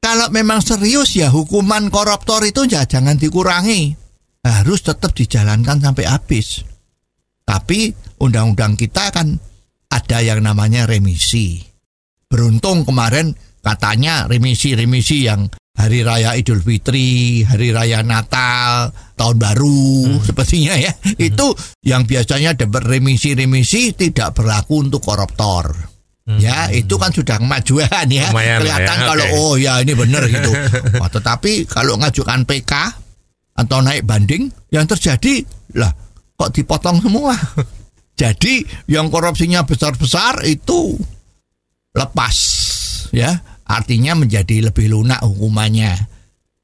kalau 0.02 0.26
memang 0.34 0.58
serius 0.58 1.14
ya 1.14 1.30
hukuman 1.30 1.86
koruptor 1.86 2.42
itu 2.42 2.66
ya 2.66 2.82
jangan 2.82 3.14
dikurangi. 3.14 3.94
Harus 4.42 4.82
tetap 4.82 5.14
dijalankan 5.14 5.78
sampai 5.78 6.02
habis. 6.02 6.66
Tapi 7.46 7.94
undang-undang 8.18 8.74
kita 8.74 9.14
kan 9.14 9.38
ada 9.86 10.18
yang 10.18 10.42
namanya 10.42 10.82
remisi. 10.82 11.62
Beruntung 12.26 12.82
kemarin 12.82 13.38
katanya 13.62 14.26
remisi-remisi 14.26 15.30
yang 15.30 15.46
hari 15.72 16.04
raya 16.04 16.36
Idul 16.36 16.60
Fitri, 16.60 17.42
hari 17.42 17.72
raya 17.72 18.04
Natal, 18.04 18.92
tahun 19.16 19.36
baru 19.40 20.20
sepertinya 20.20 20.76
ya. 20.76 20.92
Itu 21.16 21.56
yang 21.82 22.04
biasanya 22.04 22.54
dapat 22.56 22.84
remisi-remisi 22.86 23.96
tidak 23.96 24.36
berlaku 24.36 24.84
untuk 24.84 25.02
koruptor. 25.02 25.92
Ya, 26.22 26.70
itu 26.70 26.94
kan 27.02 27.10
sudah 27.10 27.34
kemajuan 27.42 28.06
ya. 28.06 28.30
Lumayan 28.30 28.62
lah 28.62 28.78
Kelihatan 28.78 28.96
ya, 28.96 29.06
kalau 29.10 29.26
oke. 29.26 29.36
oh 29.42 29.54
ya 29.58 29.72
ini 29.82 29.92
benar 29.98 30.22
gitu. 30.30 30.54
Oh, 31.02 31.10
tetapi 31.10 31.66
kalau 31.66 31.98
ngajukan 31.98 32.46
PK 32.46 32.72
atau 33.58 33.78
naik 33.82 34.06
banding 34.06 34.46
yang 34.70 34.86
terjadi 34.86 35.42
lah 35.74 35.90
kok 36.38 36.54
dipotong 36.54 37.02
semua. 37.02 37.34
Jadi 38.22 38.62
yang 38.86 39.10
korupsinya 39.10 39.66
besar-besar 39.66 40.46
itu 40.46 40.94
lepas 41.90 42.36
ya 43.10 43.34
artinya 43.72 44.12
menjadi 44.12 44.68
lebih 44.68 44.92
lunak 44.92 45.24
hukumannya 45.24 45.92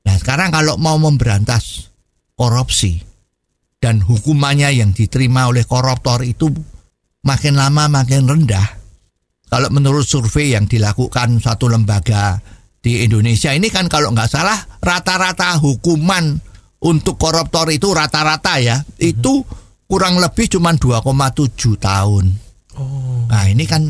nah 0.05 0.15
sekarang 0.17 0.53
kalau 0.53 0.77
mau 0.77 1.01
memberantas 1.01 1.89
korupsi 2.37 3.01
dan 3.81 4.05
hukumannya 4.05 4.77
yang 4.77 4.93
diterima 4.93 5.49
oleh 5.49 5.65
koruptor 5.65 6.23
itu 6.23 6.53
makin 7.25 7.57
lama 7.57 7.89
makin 7.89 8.29
rendah 8.29 8.79
kalau 9.49 9.73
menurut 9.73 10.05
survei 10.05 10.53
yang 10.53 10.69
dilakukan 10.69 11.41
satu 11.41 11.73
lembaga 11.73 12.37
di 12.85 13.03
Indonesia 13.03 13.51
ini 13.57 13.73
kan 13.73 13.89
kalau 13.89 14.13
nggak 14.13 14.31
salah 14.31 14.61
rata-rata 14.79 15.57
hukuman 15.59 16.37
untuk 16.85 17.19
koruptor 17.19 17.73
itu 17.75 17.91
rata-rata 17.91 18.61
ya 18.63 18.77
itu 19.03 19.43
kurang 19.89 20.21
lebih 20.21 20.47
cuma 20.53 20.77
2,7 20.77 21.81
tahun. 21.81 22.25
Oh. 22.77 23.25
Nah 23.27 23.45
ini 23.49 23.65
kan 23.65 23.83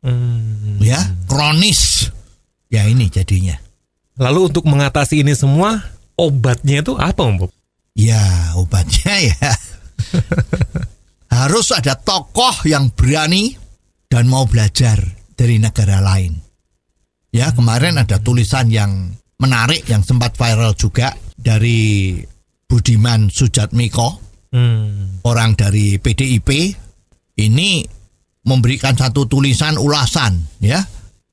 Hmm. 0.06 0.78
ya 0.78 1.02
kronis, 1.26 2.14
ya 2.70 2.86
ini 2.86 3.10
jadinya. 3.10 3.58
Lalu 4.22 4.54
untuk 4.54 4.62
mengatasi 4.70 5.26
ini 5.26 5.34
semua, 5.34 5.82
obatnya 6.14 6.78
itu 6.78 6.94
apa 6.94 7.26
Om 7.26 7.42
Bob? 7.42 7.50
Ya 7.96 8.20
obatnya 8.54 9.14
ya 9.24 9.34
harus 11.36 11.68
ada 11.76 12.00
tokoh 12.00 12.64
yang 12.64 12.88
berani 12.96 13.52
dan 14.08 14.24
mau 14.26 14.48
belajar 14.48 14.96
dari 15.36 15.60
negara 15.60 16.00
lain. 16.00 16.32
Ya 17.28 17.52
kemarin 17.52 18.00
ada 18.00 18.16
tulisan 18.16 18.72
yang 18.72 19.12
menarik 19.36 19.84
yang 19.84 20.00
sempat 20.00 20.32
viral 20.32 20.72
juga 20.72 21.12
dari 21.36 22.16
Budiman 22.64 23.28
Sujatmiko, 23.28 24.24
Hmm. 24.46 25.20
orang 25.28 25.52
dari 25.52 26.00
PDIP. 26.00 26.72
Ini 27.36 27.84
memberikan 28.48 28.96
satu 28.96 29.28
tulisan 29.28 29.76
ulasan 29.76 30.40
ya 30.64 30.80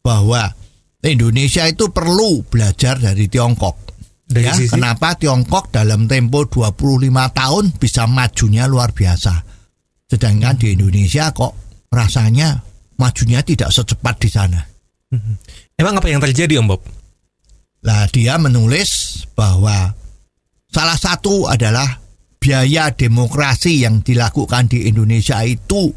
bahwa 0.03 0.51
Indonesia 0.99 1.63
itu 1.63 1.87
perlu 1.95 2.43
belajar 2.43 2.99
dari 2.99 3.31
Tiongkok. 3.31 3.95
Dari 4.27 4.43
ya, 4.49 4.55
sisi- 4.57 4.73
kenapa 4.75 5.15
Tiongkok 5.15 5.71
dalam 5.71 6.09
tempo 6.11 6.43
25 6.43 7.31
tahun 7.31 7.71
bisa 7.79 8.03
majunya 8.03 8.67
luar 8.67 8.91
biasa. 8.91 9.52
Sedangkan 10.13 10.61
di 10.61 10.77
Indonesia 10.77 11.33
kok 11.33 11.57
rasanya 11.89 12.61
majunya 13.01 13.41
tidak 13.41 13.73
secepat 13.73 14.21
di 14.21 14.29
sana. 14.29 14.61
Emang 15.73 15.97
apa 15.97 16.05
yang 16.05 16.21
terjadi 16.21 16.61
Om 16.61 16.69
Bob? 16.69 16.85
Lah 17.81 18.05
dia 18.13 18.37
menulis 18.37 19.25
bahwa 19.33 19.89
salah 20.69 20.97
satu 21.01 21.49
adalah 21.49 21.97
biaya 22.37 22.93
demokrasi 22.93 23.81
yang 23.81 24.05
dilakukan 24.05 24.69
di 24.69 24.85
Indonesia 24.85 25.41
itu 25.41 25.89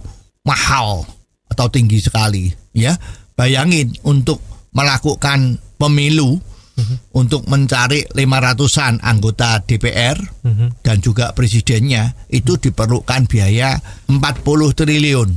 mahal 0.48 1.04
atau 1.52 1.66
tinggi 1.68 2.00
sekali 2.00 2.48
ya. 2.72 2.96
Bayangin 3.36 3.92
untuk 4.08 4.40
melakukan 4.72 5.60
pemilu 5.76 6.40
untuk 7.16 7.48
mencari 7.48 8.04
500-an 8.12 9.00
anggota 9.00 9.64
DPR 9.64 10.16
dan 10.84 10.96
juga 11.00 11.32
presidennya 11.32 12.12
itu 12.28 12.60
diperlukan 12.60 13.24
biaya 13.24 13.80
40 14.08 14.20
triliun. 14.76 15.30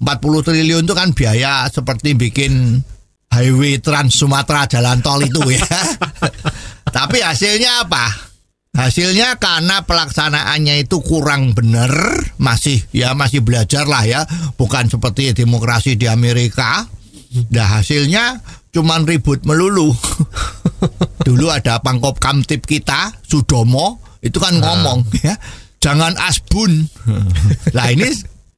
40 0.00 0.46
triliun 0.48 0.84
itu 0.84 0.94
kan 0.96 1.12
biaya 1.12 1.68
seperti 1.68 2.16
bikin 2.16 2.80
highway 3.30 3.78
Trans 3.80 4.16
Sumatera 4.16 4.64
jalan 4.68 5.00
tol 5.00 5.20
itu 5.24 5.40
ya. 5.52 5.64
Tapi 6.96 7.22
hasilnya 7.22 7.86
apa? 7.86 8.32
Hasilnya 8.70 9.34
karena 9.42 9.82
pelaksanaannya 9.82 10.86
itu 10.86 11.02
kurang 11.02 11.58
benar, 11.58 11.90
masih 12.38 12.78
ya 12.94 13.18
masih 13.18 13.42
belajar 13.42 13.82
lah 13.84 14.06
ya, 14.06 14.22
bukan 14.54 14.86
seperti 14.86 15.34
demokrasi 15.34 15.98
di 15.98 16.06
Amerika. 16.06 16.86
Nah 17.50 17.66
hasilnya 17.78 18.42
cuman 18.70 19.06
ribut 19.06 19.42
melulu. 19.46 19.92
Dulu 21.26 21.46
ada 21.52 21.78
pangkop 21.84 22.16
kamtip 22.16 22.64
kita, 22.64 23.12
Sudomo, 23.22 24.00
itu 24.24 24.40
kan 24.40 24.56
ngomong 24.56 25.04
ya, 25.20 25.36
jangan 25.78 26.16
asbun. 26.16 26.88
Lah 27.76 27.92
ini 27.92 28.08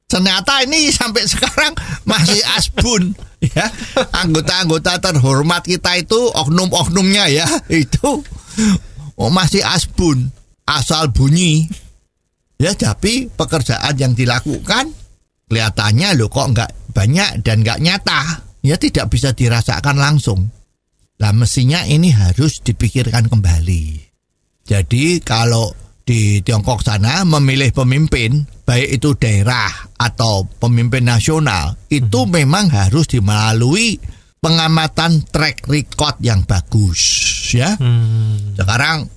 ternyata 0.07 0.61
ini 0.63 0.93
sampai 0.93 1.25
sekarang 1.25 1.73
masih 2.07 2.39
asbun 2.55 3.17
ya. 3.41 3.67
Anggota-anggota 4.15 5.01
terhormat 5.01 5.65
kita 5.67 5.99
itu 5.99 6.31
oknum-oknumnya 6.31 7.27
ya, 7.33 7.47
itu 7.67 8.23
oh 9.19 9.31
masih 9.33 9.65
asbun, 9.65 10.31
asal 10.63 11.11
bunyi. 11.11 11.67
Ya, 12.61 12.71
tapi 12.77 13.27
pekerjaan 13.27 13.91
yang 13.99 14.15
dilakukan 14.15 14.95
kelihatannya 15.51 16.15
lo 16.15 16.31
kok 16.31 16.47
nggak 16.55 16.71
banyak 16.95 17.43
dan 17.43 17.61
nggak 17.61 17.81
nyata. 17.83 18.52
Ya 18.63 18.79
tidak 18.79 19.11
bisa 19.11 19.35
dirasakan 19.35 19.99
langsung. 19.99 20.47
Lah 21.19 21.35
mestinya 21.35 21.83
ini 21.83 22.09
harus 22.15 22.63
dipikirkan 22.63 23.27
kembali. 23.27 23.85
Jadi 24.63 25.19
kalau 25.19 25.75
di 26.03 26.39
Tiongkok 26.43 26.83
sana 26.83 27.23
memilih 27.23 27.71
pemimpin 27.75 28.43
baik 28.63 28.99
itu 28.99 29.15
daerah 29.15 29.71
atau 29.99 30.47
pemimpin 30.47 31.03
nasional 31.03 31.75
itu 31.91 32.27
memang 32.27 32.71
harus 32.71 33.07
dimelalui 33.07 33.99
pengamatan 34.39 35.23
track 35.27 35.67
record 35.67 36.19
yang 36.19 36.43
bagus 36.43 36.99
ya. 37.55 37.75
Sekarang 38.55 39.07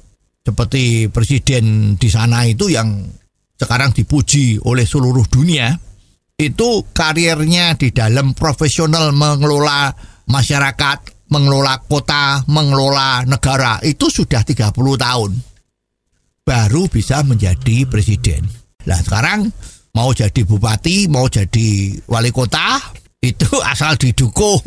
seperti 0.47 1.11
presiden 1.11 1.95
di 1.99 2.07
sana 2.07 2.47
itu 2.47 2.71
yang 2.71 3.03
sekarang 3.59 3.91
dipuji 3.91 4.63
oleh 4.63 4.87
seluruh 4.87 5.27
dunia 5.27 5.75
itu 6.37 6.85
karirnya 6.93 7.81
di 7.81 7.89
dalam 7.97 8.37
profesional 8.37 9.09
mengelola 9.17 9.89
masyarakat, 10.29 11.29
mengelola 11.33 11.81
kota, 11.89 12.45
mengelola 12.53 13.25
negara 13.25 13.81
itu 13.81 14.13
sudah 14.13 14.45
30 14.45 14.77
tahun. 14.77 15.33
Baru 16.45 16.93
bisa 16.93 17.25
menjadi 17.25 17.89
presiden. 17.89 18.45
Nah 18.85 19.01
sekarang 19.01 19.49
mau 19.97 20.13
jadi 20.13 20.45
bupati, 20.45 21.09
mau 21.09 21.25
jadi 21.27 21.97
wali 22.05 22.29
kota 22.31 22.85
itu 23.25 23.49
asal 23.73 23.97
didukung 23.97 24.61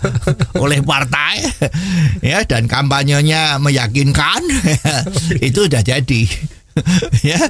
oleh 0.64 0.80
partai 0.80 1.44
ya 2.32 2.40
dan 2.48 2.64
kampanyenya 2.64 3.60
meyakinkan 3.60 4.40
itu 5.44 5.68
udah 5.68 5.84
jadi 5.84 6.24
ya 7.30 7.40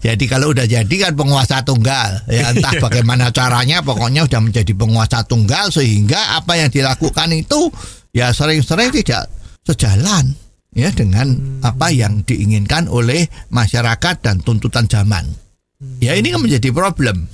jadi 0.00 0.24
kalau 0.28 0.52
udah 0.52 0.68
jadi 0.68 0.94
kan 1.08 1.12
penguasa 1.16 1.64
tunggal. 1.64 2.24
Ya 2.28 2.52
entah 2.52 2.76
bagaimana 2.78 3.32
caranya 3.32 3.80
pokoknya 3.80 4.28
udah 4.28 4.40
menjadi 4.44 4.72
penguasa 4.76 5.24
tunggal 5.24 5.72
sehingga 5.72 6.38
apa 6.38 6.60
yang 6.60 6.68
dilakukan 6.68 7.32
itu 7.32 7.72
ya 8.12 8.30
sering-sering 8.30 8.92
tidak 8.92 9.28
sejalan 9.64 10.36
ya 10.76 10.92
dengan 10.92 11.60
apa 11.64 11.88
yang 11.90 12.22
diinginkan 12.22 12.86
oleh 12.92 13.26
masyarakat 13.48 14.20
dan 14.20 14.44
tuntutan 14.44 14.84
zaman. 14.86 15.24
Ya 16.00 16.16
ini 16.16 16.32
kan 16.32 16.44
menjadi 16.44 16.72
problem. 16.72 17.28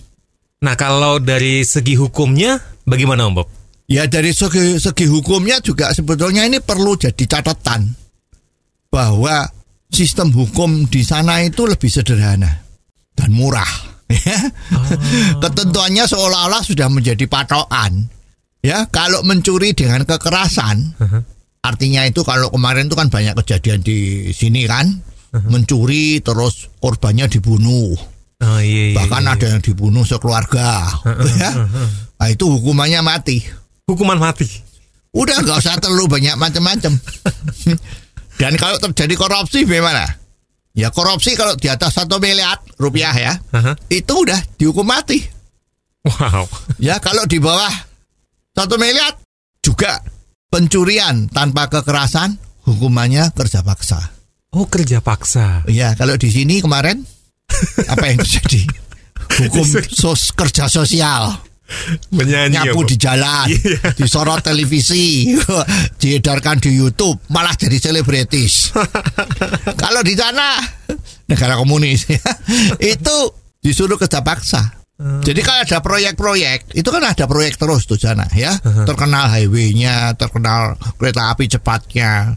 Nah 0.60 0.76
kalau 0.76 1.18
dari 1.18 1.64
segi 1.64 1.96
hukumnya 1.96 2.60
Bagaimana 2.90 3.30
Om 3.30 3.34
Bob? 3.38 3.48
Ya 3.90 4.06
dari 4.10 4.34
segi, 4.34 4.78
segi 4.82 5.06
hukumnya 5.06 5.62
juga 5.62 5.94
sebetulnya 5.94 6.42
ini 6.42 6.58
perlu 6.58 6.98
jadi 6.98 7.22
catatan 7.26 7.90
bahwa 8.90 9.46
sistem 9.90 10.30
hukum 10.30 10.86
di 10.86 11.02
sana 11.02 11.42
itu 11.42 11.66
lebih 11.66 11.90
sederhana 11.90 12.62
dan 13.12 13.30
murah. 13.34 13.68
ya. 14.10 14.38
Ketentuannya 15.38 16.06
seolah-olah 16.06 16.62
sudah 16.64 16.88
menjadi 16.90 17.26
patokan. 17.30 18.10
Ya, 18.60 18.84
kalau 18.92 19.24
mencuri 19.24 19.72
dengan 19.72 20.04
kekerasan, 20.04 20.92
artinya 21.64 22.04
itu 22.04 22.20
kalau 22.28 22.52
kemarin 22.52 22.92
itu 22.92 22.96
kan 22.98 23.08
banyak 23.08 23.32
kejadian 23.40 23.80
di 23.80 24.28
sini 24.36 24.68
kan, 24.68 25.00
mencuri 25.48 26.20
terus 26.20 26.68
korbannya 26.76 27.24
dibunuh. 27.30 27.96
Oh 28.40 28.60
iya, 28.60 28.92
iya 28.92 28.96
Bahkan 28.96 29.22
iya. 29.24 29.32
ada 29.36 29.46
yang 29.56 29.62
dibunuh 29.64 30.04
sekeluarga. 30.04 30.88
ya. 31.40 31.50
Nah, 32.20 32.28
itu 32.28 32.44
hukumannya 32.48 33.00
mati. 33.04 33.40
hukuman 33.88 34.20
mati. 34.20 34.46
Udah 35.10 35.42
nggak 35.42 35.58
usah 35.58 35.76
terlalu 35.82 36.06
banyak 36.06 36.38
macam-macam. 36.38 36.94
Dan 38.40 38.56
kalau 38.56 38.80
terjadi 38.80 39.20
korupsi 39.20 39.68
bagaimana? 39.68 40.08
Ya 40.72 40.88
korupsi 40.88 41.36
kalau 41.36 41.52
di 41.60 41.68
atas 41.68 41.92
satu 41.92 42.16
miliar 42.16 42.56
rupiah 42.80 43.12
ya, 43.12 43.36
Aha. 43.52 43.76
itu 43.92 44.24
udah 44.24 44.40
dihukum 44.56 44.88
mati. 44.88 45.20
Wow. 46.08 46.48
Ya 46.80 46.96
kalau 47.04 47.28
di 47.28 47.36
bawah 47.36 47.68
satu 48.56 48.80
miliar 48.80 49.12
juga 49.60 50.00
pencurian 50.48 51.28
tanpa 51.28 51.68
kekerasan 51.68 52.40
hukumannya 52.64 53.28
kerja 53.36 53.60
paksa. 53.60 54.00
Oh 54.56 54.64
kerja 54.64 55.04
paksa. 55.04 55.68
Ya 55.68 55.92
kalau 55.92 56.16
di 56.16 56.32
sini 56.32 56.64
kemarin 56.64 57.04
apa 57.92 58.04
yang 58.08 58.24
terjadi? 58.24 58.64
Hukum 59.36 59.68
sos 59.92 60.32
kerja 60.32 60.64
sosial. 60.64 61.49
Menyanyi 62.16 62.56
ya, 62.56 62.64
nyapu 62.66 62.82
di 62.84 62.96
jalan, 62.98 63.46
Iya. 63.54 63.94
disorot 63.94 64.42
televisi, 64.42 65.30
diedarkan 66.02 66.58
di 66.58 66.74
YouTube, 66.74 67.18
malah 67.30 67.54
jadi 67.54 67.78
selebritis. 67.78 68.74
Kalau 69.78 70.00
di 70.02 70.14
sana 70.18 70.58
negara 71.30 71.54
komunis 71.54 72.10
itu 72.82 73.16
disuruh 73.62 73.96
kerja 74.00 74.20
paksa. 74.24 74.82
Hmm. 75.00 75.24
Jadi 75.24 75.40
kalau 75.40 75.64
ada 75.64 75.78
proyek-proyek, 75.80 76.76
itu 76.76 76.88
kan 76.92 77.00
ada 77.00 77.24
proyek 77.24 77.56
terus 77.56 77.88
tuh 77.88 77.96
sana 77.96 78.28
ya. 78.36 78.52
Terkenal 78.84 79.32
highway-nya, 79.32 80.12
terkenal 80.12 80.76
kereta 81.00 81.32
api 81.32 81.48
cepatnya, 81.48 82.36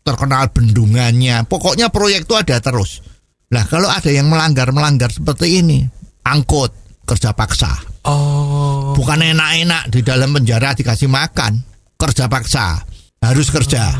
terkenal 0.00 0.48
bendungannya. 0.48 1.44
Pokoknya 1.44 1.92
proyek 1.92 2.24
itu 2.24 2.32
ada 2.32 2.56
terus. 2.64 3.04
Nah 3.52 3.68
kalau 3.68 3.92
ada 3.92 4.08
yang 4.08 4.32
melanggar-melanggar 4.32 5.12
seperti 5.12 5.60
ini, 5.60 5.84
angkut 6.24 6.72
kerja 7.06 7.34
paksa. 7.34 7.72
Oh. 8.06 8.94
Bukan 8.98 9.22
enak-enak 9.22 9.90
di 9.90 10.00
dalam 10.02 10.34
penjara 10.34 10.74
dikasih 10.74 11.10
makan. 11.10 11.62
Kerja 11.98 12.26
paksa. 12.26 12.82
Harus 13.22 13.48
kerja. 13.54 13.94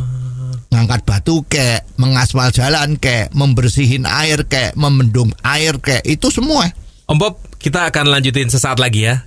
Ngangkat 0.72 1.04
batu 1.04 1.44
kek, 1.46 1.84
mengaspal 2.00 2.48
jalan 2.48 2.96
kek, 2.96 3.28
membersihin 3.36 4.08
air 4.08 4.48
kek, 4.48 4.72
memendung 4.72 5.30
air 5.44 5.76
kek, 5.78 6.00
itu 6.08 6.32
semua. 6.32 6.72
Om 7.06 7.20
Bob, 7.20 7.36
kita 7.60 7.92
akan 7.92 8.08
lanjutin 8.08 8.48
sesaat 8.48 8.80
lagi 8.80 9.04
ya. 9.04 9.20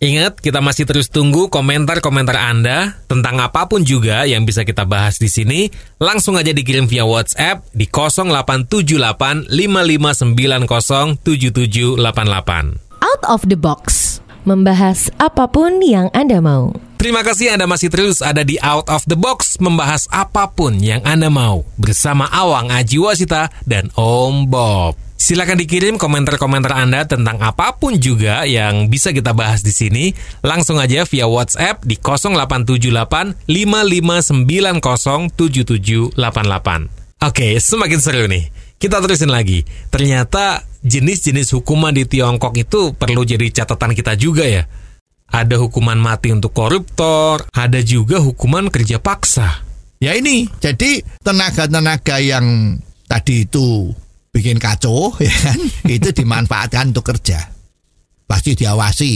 Ingat, 0.00 0.40
kita 0.40 0.64
masih 0.64 0.88
terus 0.88 1.12
tunggu 1.12 1.52
komentar-komentar 1.52 2.32
Anda 2.32 2.96
tentang 3.04 3.36
apa 3.36 3.68
pun 3.68 3.84
juga 3.84 4.24
yang 4.24 4.48
bisa 4.48 4.64
kita 4.64 4.88
bahas 4.88 5.20
di 5.20 5.28
sini. 5.28 5.68
Langsung 6.00 6.40
aja 6.40 6.56
dikirim 6.56 6.88
via 6.88 7.04
WhatsApp 7.04 7.68
di 7.76 7.84
0878 7.84 9.48
5590 9.52 11.20
7788. 11.20 12.89
Out 13.00 13.24
of 13.24 13.48
the 13.48 13.56
box. 13.56 14.20
Membahas 14.44 15.08
apa 15.16 15.48
pun 15.48 15.80
yang 15.80 16.12
Anda 16.12 16.44
mau. 16.44 16.76
Terima 17.00 17.24
kasih 17.24 17.56
Anda 17.56 17.64
masih 17.64 17.88
terus 17.88 18.20
ada 18.20 18.44
di 18.44 18.60
Out 18.60 18.92
of 18.92 19.08
the 19.08 19.16
Box 19.16 19.56
membahas 19.56 20.04
apa 20.12 20.52
pun 20.52 20.76
yang 20.84 21.00
Anda 21.08 21.32
mau 21.32 21.64
bersama 21.80 22.28
Awang 22.28 22.68
Ajiwasita 22.68 23.48
dan 23.64 23.88
Om 23.96 24.52
Bob. 24.52 25.00
Silakan 25.16 25.56
dikirim 25.64 25.96
komentar-komentar 25.96 26.76
Anda 26.76 27.08
tentang 27.08 27.40
apa 27.40 27.72
pun 27.76 27.96
juga 27.96 28.44
yang 28.44 28.92
bisa 28.92 29.16
kita 29.16 29.32
bahas 29.32 29.64
di 29.64 29.72
sini. 29.72 30.12
Langsung 30.44 30.76
aja 30.76 31.08
via 31.08 31.24
WhatsApp 31.24 31.80
di 31.88 31.96
0878 31.96 33.48
5590 33.48 35.32
7788. 35.40 37.00
Oke, 37.20 37.60
semakin 37.60 38.00
seru 38.00 38.24
nih. 38.28 38.48
Kita 38.80 38.96
terusin 38.96 39.28
lagi. 39.28 39.60
Ternyata 39.92 40.64
jenis-jenis 40.80 41.52
hukuman 41.52 41.92
di 41.92 42.08
Tiongkok 42.08 42.56
itu 42.56 42.96
perlu 42.96 43.28
jadi 43.28 43.52
catatan 43.52 43.92
kita 43.92 44.16
juga 44.16 44.48
ya. 44.48 44.64
Ada 45.30 45.60
hukuman 45.60 46.00
mati 46.00 46.32
untuk 46.32 46.56
koruptor, 46.56 47.44
ada 47.52 47.78
juga 47.84 48.24
hukuman 48.24 48.72
kerja 48.72 48.96
paksa. 48.96 49.62
Ya 50.00 50.16
ini, 50.16 50.48
jadi 50.64 51.04
tenaga-tenaga 51.20 52.24
yang 52.24 52.80
tadi 53.04 53.44
itu 53.44 53.92
bikin 54.32 54.56
kacau, 54.56 55.12
ya 55.20 55.36
kan, 55.44 55.60
itu 55.84 56.08
dimanfaatkan 56.16 56.96
untuk 56.96 57.04
kerja. 57.12 57.52
Pasti 58.24 58.56
diawasi. 58.56 59.12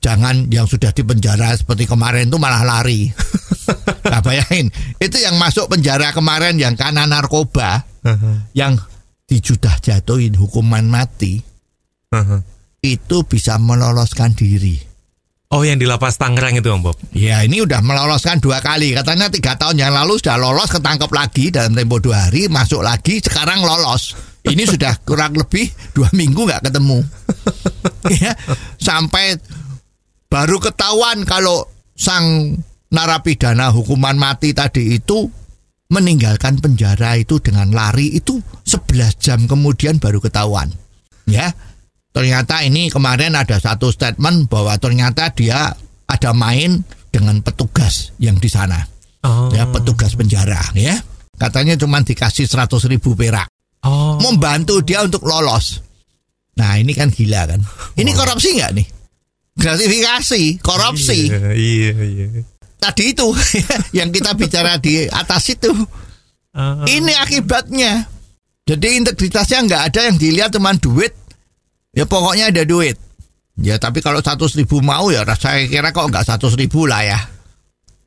Jangan 0.00 0.48
yang 0.48 0.64
sudah 0.64 0.96
di 0.96 1.04
penjara 1.04 1.52
seperti 1.52 1.84
kemarin 1.84 2.32
itu 2.32 2.40
malah 2.40 2.64
lari. 2.64 3.12
Nah, 4.10 4.20
bayangin, 4.26 4.74
itu 4.98 5.16
yang 5.22 5.38
masuk 5.38 5.70
penjara 5.70 6.10
kemarin 6.10 6.58
yang 6.58 6.74
karena 6.74 7.06
narkoba, 7.06 7.86
yang 8.58 8.74
dijudah 9.30 9.78
jatuhin 9.78 10.34
hukuman 10.34 10.82
mati, 10.90 11.38
itu 12.82 13.16
bisa 13.22 13.54
meloloskan 13.62 14.34
diri. 14.34 14.90
Oh, 15.50 15.66
yang 15.66 15.82
di 15.82 15.86
lapas 15.86 16.14
Tangerang 16.14 16.62
itu, 16.62 16.70
Om 16.70 16.78
Bob. 16.78 16.94
Ya 17.10 17.42
ini 17.42 17.58
udah 17.58 17.82
meloloskan 17.82 18.38
dua 18.38 18.62
kali. 18.62 18.94
Katanya 18.94 19.26
tiga 19.34 19.58
tahun 19.58 19.82
yang 19.82 19.90
lalu 19.90 20.14
sudah 20.22 20.38
lolos 20.38 20.70
Ketangkep 20.70 21.10
lagi 21.10 21.50
dalam 21.50 21.74
tempo 21.74 21.98
dua 21.98 22.30
hari 22.30 22.46
Masuk 22.46 22.86
lagi 22.86 23.18
sekarang 23.18 23.58
lolos. 23.66 24.14
Ini 24.46 24.62
sudah 24.78 24.94
kurang 25.02 25.34
lebih 25.34 25.66
dua 25.90 26.06
minggu 26.14 26.46
nggak 26.46 26.70
ketemu. 26.70 26.98
Ya, 28.10 28.32
Sampai 28.80 29.36
baru 30.32 30.56
ketahuan 30.56 31.22
kalau 31.28 31.68
sang 31.94 32.56
narapidana 32.90 33.70
hukuman 33.70 34.18
mati 34.18 34.50
tadi 34.52 34.98
itu 34.98 35.30
meninggalkan 35.90 36.62
penjara 36.62 37.18
itu 37.18 37.42
dengan 37.42 37.74
lari 37.74 38.14
itu 38.14 38.38
11 38.66 39.18
jam 39.18 39.38
kemudian 39.46 39.98
baru 39.98 40.22
ketahuan. 40.22 40.70
Ya 41.26 41.50
ternyata 42.10 42.62
ini 42.66 42.90
kemarin 42.90 43.38
ada 43.38 43.58
satu 43.58 43.90
statement 43.94 44.50
bahwa 44.50 44.74
ternyata 44.78 45.30
dia 45.30 45.70
ada 46.10 46.30
main 46.34 46.82
dengan 47.10 47.42
petugas 47.42 48.14
yang 48.18 48.38
di 48.38 48.50
sana. 48.50 48.82
Oh. 49.20 49.52
ya 49.52 49.68
petugas 49.68 50.16
penjara 50.16 50.72
ya. 50.74 50.96
Katanya 51.36 51.76
cuma 51.76 52.00
dikasih 52.00 52.46
100 52.46 52.90
ribu 52.90 53.16
perak. 53.16 53.48
Oh. 53.80 54.20
membantu 54.20 54.84
dia 54.84 55.00
untuk 55.00 55.24
lolos. 55.24 55.80
Nah 56.60 56.76
ini 56.76 56.92
kan 56.92 57.08
gila 57.08 57.48
kan. 57.48 57.64
Ini 57.96 58.12
korupsi 58.12 58.60
nggak 58.60 58.72
nih? 58.76 58.86
Gratifikasi 59.56 60.60
korupsi. 60.60 61.32
Iya, 61.32 61.52
iya, 61.56 61.92
iya. 62.04 62.44
Tadi 62.80 63.12
itu 63.12 63.28
yang 63.98 64.08
kita 64.08 64.32
bicara 64.34 64.80
di 64.80 65.04
atas 65.06 65.52
itu. 65.52 65.70
Ah. 66.50 66.82
ini 66.88 67.14
akibatnya. 67.14 68.10
Jadi 68.66 68.98
integritasnya 68.98 69.66
nggak 69.70 69.82
ada 69.92 70.00
yang 70.10 70.16
dilihat 70.18 70.50
cuma 70.50 70.74
duit. 70.74 71.14
Ya 71.94 72.06
pokoknya 72.06 72.50
ada 72.50 72.66
duit. 72.66 72.98
Ya 73.60 73.76
tapi 73.76 74.00
kalau 74.00 74.24
satu 74.24 74.48
ribu 74.56 74.80
mau 74.80 75.12
ya 75.12 75.22
saya 75.36 75.68
kira 75.68 75.92
kok 75.94 76.10
nggak 76.10 76.26
satu 76.26 76.50
ribu 76.56 76.90
lah 76.90 77.02
ya. 77.06 77.20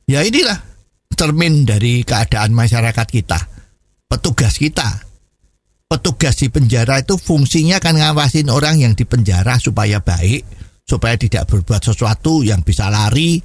Ya 0.04 0.20
inilah 0.20 0.60
cermin 1.14 1.64
dari 1.64 2.04
keadaan 2.04 2.52
masyarakat 2.52 3.06
kita. 3.08 3.38
Petugas 4.10 4.60
kita. 4.60 4.88
Petugas 5.88 6.36
di 6.40 6.48
penjara 6.48 7.00
itu 7.00 7.16
fungsinya 7.16 7.78
kan 7.78 7.96
ngawasin 7.96 8.50
orang 8.50 8.82
yang 8.82 8.92
di 8.96 9.04
penjara 9.04 9.56
supaya 9.60 10.00
baik 10.00 10.42
supaya 10.84 11.16
tidak 11.16 11.48
berbuat 11.48 11.80
sesuatu 11.80 12.44
yang 12.44 12.60
bisa 12.60 12.92
lari 12.92 13.40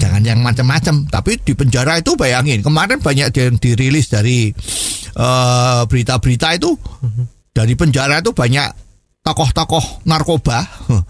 jangan 0.00 0.24
yang 0.24 0.40
macam-macam 0.40 1.04
tapi 1.12 1.36
di 1.44 1.52
penjara 1.52 2.00
itu 2.00 2.16
bayangin 2.16 2.64
kemarin 2.64 2.98
banyak 3.04 3.28
yang 3.36 3.60
dirilis 3.60 4.08
dari 4.08 4.48
eh, 5.14 5.80
berita-berita 5.84 6.48
itu. 6.56 6.72
Dari 7.50 7.74
penjara 7.76 8.24
itu 8.24 8.32
banyak 8.32 8.68
tokoh-tokoh 9.20 10.08
narkoba. 10.08 10.64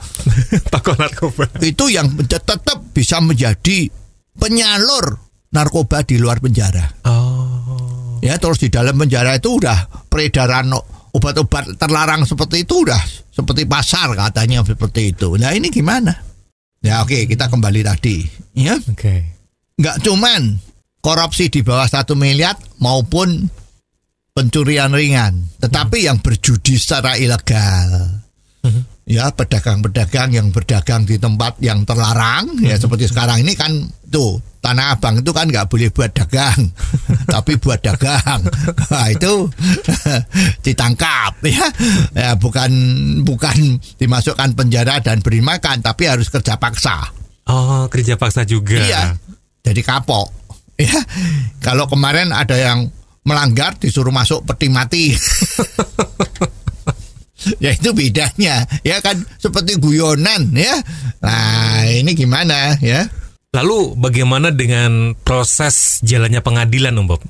Takut 0.75 0.99
narkoba. 0.99 1.47
itu 1.63 1.85
yang 1.93 2.11
tetap 2.27 2.91
bisa 2.91 3.23
menjadi 3.23 3.87
penyalur 4.35 5.21
narkoba 5.55 6.03
di 6.03 6.19
luar 6.19 6.43
penjara. 6.43 6.87
Oh. 7.07 8.19
ya 8.21 8.37
terus 8.37 8.61
di 8.61 8.69
dalam 8.69 9.01
penjara 9.01 9.41
itu 9.41 9.57
udah 9.57 10.09
peredaran 10.13 10.77
obat-obat 11.17 11.81
terlarang 11.81 12.29
seperti 12.29 12.69
itu 12.69 12.85
udah 12.85 13.01
seperti 13.33 13.65
pasar 13.65 14.13
katanya 14.13 14.61
seperti 14.61 15.17
itu. 15.17 15.41
Nah 15.41 15.57
ini 15.57 15.73
gimana 15.73 16.30
ya 16.81 17.05
oke 17.05 17.29
kita 17.29 17.49
kembali 17.49 17.81
tadi. 17.85 18.25
Ya 18.57 18.77
Oke. 18.89 19.37
nggak 19.81 20.05
cuman 20.05 20.61
korupsi 21.01 21.49
di 21.49 21.65
bawah 21.65 21.89
satu 21.89 22.13
miliar 22.13 22.57
maupun 22.81 23.49
pencurian 24.37 24.93
ringan, 24.93 25.49
tetapi 25.61 26.07
yang 26.09 26.21
berjudi 26.21 26.77
secara 26.77 27.17
ilegal, 27.17 28.21
ya 29.11 29.35
pedagang-pedagang 29.35 30.31
yang 30.31 30.55
berdagang 30.55 31.03
di 31.03 31.19
tempat 31.19 31.59
yang 31.59 31.83
terlarang 31.83 32.63
ya 32.63 32.79
seperti 32.79 33.11
sekarang 33.11 33.43
ini 33.43 33.59
kan 33.59 33.91
tuh 34.07 34.39
Tanah 34.61 34.93
Abang 34.93 35.25
itu 35.25 35.33
kan 35.33 35.49
nggak 35.49 35.73
boleh 35.73 35.89
buat 35.89 36.13
dagang, 36.13 36.69
tapi 37.33 37.57
buat 37.57 37.81
dagang. 37.81 38.45
Nah, 38.93 39.09
itu 39.09 39.49
ditangkap 40.69 41.41
ya. 41.49 41.65
ya, 42.13 42.37
bukan 42.37 42.69
bukan 43.25 43.81
dimasukkan 43.97 44.53
penjara 44.53 45.01
dan 45.01 45.25
beri 45.25 45.41
makan, 45.41 45.81
tapi 45.81 46.13
harus 46.13 46.29
kerja 46.29 46.61
paksa. 46.61 47.09
Oh, 47.49 47.89
kerja 47.89 48.21
paksa 48.21 48.45
juga. 48.45 48.85
Iya, 48.85 49.17
jadi 49.65 49.81
kapok. 49.81 50.29
Ya, 50.77 51.01
kalau 51.65 51.89
kemarin 51.89 52.29
ada 52.29 52.61
yang 52.61 52.93
melanggar 53.25 53.81
disuruh 53.81 54.13
masuk 54.13 54.45
peti 54.45 54.69
mati. 54.69 55.17
ya 57.63 57.73
itu 57.73 57.91
bedanya 57.97 58.69
ya 58.85 59.01
kan 59.01 59.17
seperti 59.41 59.81
guyonan 59.81 60.53
ya 60.53 60.77
nah 61.25 61.89
ini 61.89 62.13
gimana 62.13 62.77
ya 62.81 63.09
Lalu 63.51 63.99
bagaimana 63.99 64.55
dengan 64.55 65.19
proses 65.27 65.99
jalannya 66.07 66.39
pengadilan, 66.39 66.95
Om 66.95 67.07
Bob? 67.11 67.23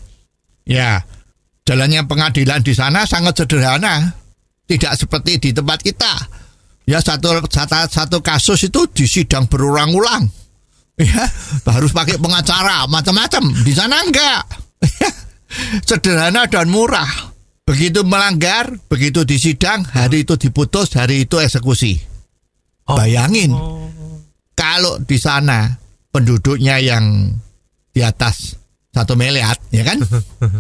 Ya, 0.69 1.01
jalannya 1.65 2.05
pengadilan 2.05 2.61
di 2.61 2.77
sana 2.77 3.09
sangat 3.09 3.41
sederhana. 3.41 4.21
Tidak 4.69 4.93
seperti 5.01 5.41
di 5.41 5.51
tempat 5.57 5.81
kita. 5.81 6.13
Ya 6.85 7.01
satu 7.01 7.41
satu, 7.49 7.89
satu 7.89 8.19
kasus 8.21 8.69
itu 8.69 8.85
disidang 8.93 9.49
berulang-ulang. 9.49 10.29
Ya, 11.01 11.25
harus 11.65 11.97
pakai 11.97 12.21
pengacara 12.21 12.85
macam-macam. 12.85 13.57
Di 13.65 13.73
sana 13.73 14.05
enggak. 14.05 14.45
Sederhana 15.89 16.45
dan 16.53 16.69
murah. 16.69 17.30
Begitu 17.71 18.03
melanggar, 18.03 18.75
begitu 18.91 19.23
disidang, 19.23 19.87
hari 19.87 20.27
itu 20.27 20.35
diputus, 20.35 20.91
hari 20.99 21.23
itu 21.23 21.39
eksekusi. 21.39 22.03
Bayangin, 22.83 23.55
kalau 24.59 24.99
di 24.99 25.15
sana 25.15 25.79
penduduknya 26.11 26.83
yang 26.83 27.31
di 27.95 28.03
atas 28.03 28.59
satu 28.91 29.15
miliar, 29.15 29.55
ya 29.71 29.87
kan? 29.87 30.03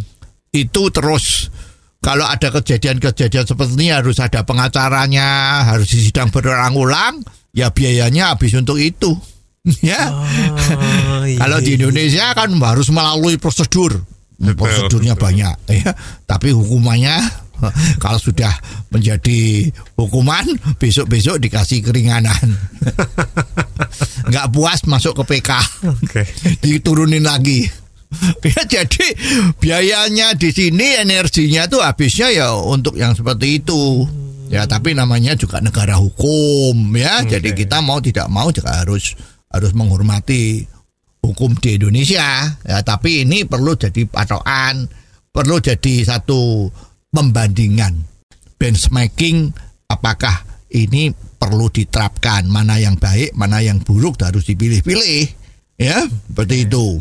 itu 0.63 0.83
terus 0.95 1.51
kalau 1.99 2.23
ada 2.31 2.55
kejadian-kejadian 2.55 3.43
seperti 3.43 3.75
ini 3.75 3.91
harus 3.91 4.23
ada 4.23 4.47
pengacaranya, 4.47 5.67
harus 5.67 5.91
disidang 5.91 6.31
berulang-ulang, 6.31 7.27
ya 7.51 7.75
biayanya 7.75 8.39
habis 8.39 8.55
untuk 8.55 8.79
itu. 8.79 9.19
ya. 9.83 10.15
Oh, 10.15 11.27
iya, 11.27 11.43
kalau 11.43 11.59
di 11.59 11.75
iya. 11.75 11.85
Indonesia 11.85 12.27
kan 12.39 12.55
harus 12.55 12.89
melalui 12.95 13.35
prosedur. 13.35 13.99
Prosedurnya 14.41 15.15
banyak. 15.15 15.57
Ya, 15.71 15.95
tapi 16.27 16.51
hukumannya 16.51 17.17
kalau 18.03 18.19
sudah 18.19 18.51
menjadi 18.89 19.69
hukuman 19.97 20.45
besok-besok 20.81 21.41
dikasih 21.41 21.85
keringanan. 21.85 22.57
Nggak 24.31 24.47
puas 24.53 24.81
masuk 24.89 25.23
ke 25.23 25.37
PK 25.37 25.51
okay. 26.05 26.27
diturunin 26.65 27.25
lagi. 27.25 27.69
Ya 28.43 28.67
jadi 28.67 29.07
biayanya 29.63 30.35
di 30.35 30.51
sini 30.51 30.99
energinya 30.99 31.71
tuh 31.71 31.79
habisnya 31.79 32.35
ya 32.35 32.51
untuk 32.59 32.99
yang 32.99 33.15
seperti 33.15 33.63
itu. 33.63 34.05
Ya 34.51 34.67
tapi 34.67 34.99
namanya 34.99 35.39
juga 35.39 35.63
negara 35.63 35.95
hukum 35.95 36.75
ya. 36.99 37.23
Okay. 37.23 37.39
jadi 37.39 37.49
kita 37.55 37.79
mau 37.79 38.03
tidak 38.03 38.27
mau 38.27 38.51
juga 38.51 38.83
harus 38.83 39.15
harus 39.51 39.71
menghormati 39.75 40.67
hukum 41.31 41.55
di 41.55 41.79
Indonesia. 41.79 42.59
Ya 42.67 42.79
tapi 42.83 43.23
ini 43.23 43.47
perlu 43.47 43.79
jadi 43.79 44.03
patokan 44.11 44.91
perlu 45.31 45.63
jadi 45.63 46.03
satu 46.03 46.67
pembandingan 47.15 48.03
benchmarking 48.59 49.55
apakah 49.87 50.43
ini 50.75 51.15
perlu 51.15 51.71
diterapkan 51.71 52.47
mana 52.51 52.83
yang 52.83 52.99
baik 52.99 53.33
mana 53.39 53.63
yang 53.63 53.79
buruk 53.79 54.19
harus 54.21 54.45
dipilih-pilih. 54.51 55.31
Ya 55.81 56.05
seperti 56.07 56.69
itu. 56.69 57.01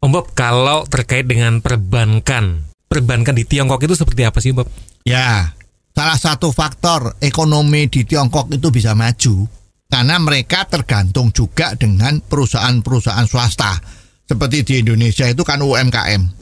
Om 0.00 0.16
Bob 0.16 0.32
kalau 0.32 0.88
terkait 0.88 1.28
dengan 1.28 1.60
perbankan 1.60 2.64
perbankan 2.88 3.36
di 3.36 3.44
Tiongkok 3.44 3.84
itu 3.84 3.92
seperti 3.96 4.22
apa 4.24 4.38
sih 4.40 4.52
Bob? 4.56 4.68
Ya 5.04 5.56
salah 5.96 6.16
satu 6.16 6.52
faktor 6.54 7.18
ekonomi 7.20 7.90
di 7.90 8.06
Tiongkok 8.06 8.48
itu 8.52 8.68
bisa 8.72 8.94
maju 8.96 9.59
karena 9.90 10.16
mereka 10.22 10.64
tergantung 10.70 11.34
juga 11.34 11.74
dengan 11.74 12.22
perusahaan-perusahaan 12.22 13.26
swasta 13.26 13.76
seperti 14.24 14.62
di 14.62 14.74
Indonesia 14.86 15.26
itu 15.26 15.42
kan 15.42 15.58
UMKM 15.58 16.40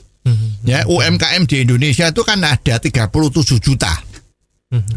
Ya, 0.66 0.84
UMKM 0.84 1.48
di 1.48 1.64
Indonesia 1.64 2.10
itu 2.10 2.22
kan 2.26 2.42
ada 2.44 2.76
37 2.76 3.62
juta. 3.62 3.92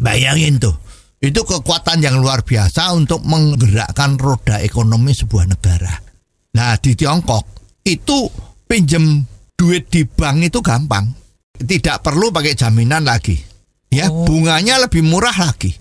Bayangin 0.03 0.59
tuh. 0.59 0.75
Itu 1.21 1.45
kekuatan 1.45 2.01
yang 2.01 2.17
luar 2.17 2.41
biasa 2.41 2.97
untuk 2.97 3.21
menggerakkan 3.21 4.17
roda 4.17 4.57
ekonomi 4.59 5.13
sebuah 5.13 5.45
negara. 5.53 5.93
Nah, 6.57 6.75
di 6.81 6.97
Tiongkok 6.97 7.45
itu 7.85 8.25
pinjem 8.65 9.21
duit 9.53 9.87
di 9.93 10.03
bank 10.03 10.49
itu 10.49 10.59
gampang. 10.59 11.05
Tidak 11.61 12.01
perlu 12.01 12.33
pakai 12.33 12.57
jaminan 12.57 13.05
lagi. 13.05 13.37
Ya, 13.93 14.09
oh. 14.09 14.25
bunganya 14.25 14.81
lebih 14.81 15.05
murah 15.05 15.35
lagi. 15.37 15.77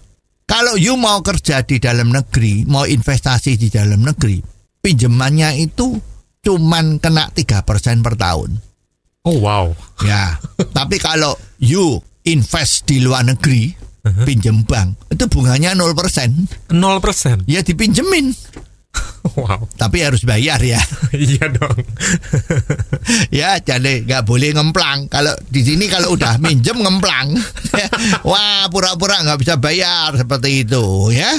Kalau 0.51 0.75
you 0.75 0.99
mau 0.99 1.23
kerja 1.23 1.63
di 1.63 1.79
dalam 1.79 2.11
negeri, 2.11 2.67
mau 2.67 2.83
investasi 2.83 3.55
di 3.55 3.71
dalam 3.71 4.03
negeri, 4.03 4.43
pinjamannya 4.83 5.63
itu 5.63 5.95
cuman 6.43 6.99
kena 6.99 7.31
3% 7.31 7.63
per 8.03 8.19
tahun. 8.19 8.59
Oh 9.31 9.39
wow. 9.39 9.71
Ya, 10.03 10.43
tapi 10.77 10.99
kalau 10.99 11.39
you 11.63 12.03
invest 12.27 12.83
di 12.91 12.99
luar 12.99 13.31
negeri, 13.31 13.71
uh-huh. 14.03 14.27
pinjem 14.27 14.67
bank, 14.67 14.99
itu 15.15 15.31
bunganya 15.31 15.71
0%. 15.79 15.87
0%? 16.67 17.47
Ya 17.47 17.63
dipinjemin. 17.63 18.35
Wow. 19.37 19.69
Tapi 19.77 20.03
harus 20.03 20.25
bayar 20.27 20.59
ya. 20.65 20.81
iya 21.15 21.47
dong. 21.53 21.77
ya 23.39 23.61
jadi 23.61 24.03
nggak 24.03 24.25
boleh 24.27 24.57
ngemplang. 24.57 25.07
Kalau 25.13 25.37
di 25.47 25.61
sini 25.63 25.87
kalau 25.87 26.17
udah 26.17 26.41
minjem 26.41 26.81
ngemplang, 26.81 27.37
wah 28.27 28.67
pura-pura 28.73 29.23
nggak 29.23 29.39
bisa 29.39 29.55
bayar 29.61 30.17
seperti 30.17 30.67
itu 30.67 31.15
ya. 31.15 31.31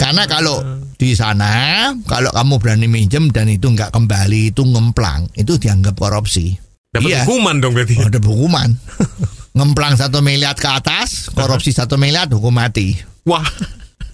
Karena 0.00 0.26
kalau 0.26 0.58
di 0.96 1.12
sana 1.12 1.92
kalau 2.08 2.32
kamu 2.32 2.56
berani 2.58 2.88
minjem 2.88 3.30
dan 3.30 3.52
itu 3.52 3.68
nggak 3.68 3.94
kembali 3.94 4.50
itu 4.56 4.64
ngemplang, 4.64 5.30
itu 5.38 5.60
dianggap 5.60 5.94
korupsi. 5.94 6.56
Dapat 6.90 7.10
iya. 7.12 7.22
hukuman 7.28 7.60
dong 7.60 7.76
berarti. 7.76 7.94
Oh, 8.00 8.08
ada 8.08 8.20
hukuman. 8.20 8.70
Ngemplang 9.56 9.94
satu 10.00 10.24
miliar 10.24 10.56
ke 10.56 10.68
atas, 10.68 11.28
korupsi 11.32 11.72
satu 11.72 12.00
miliar, 12.00 12.28
hukum 12.32 12.52
mati. 12.52 12.96
Wah. 13.28 13.44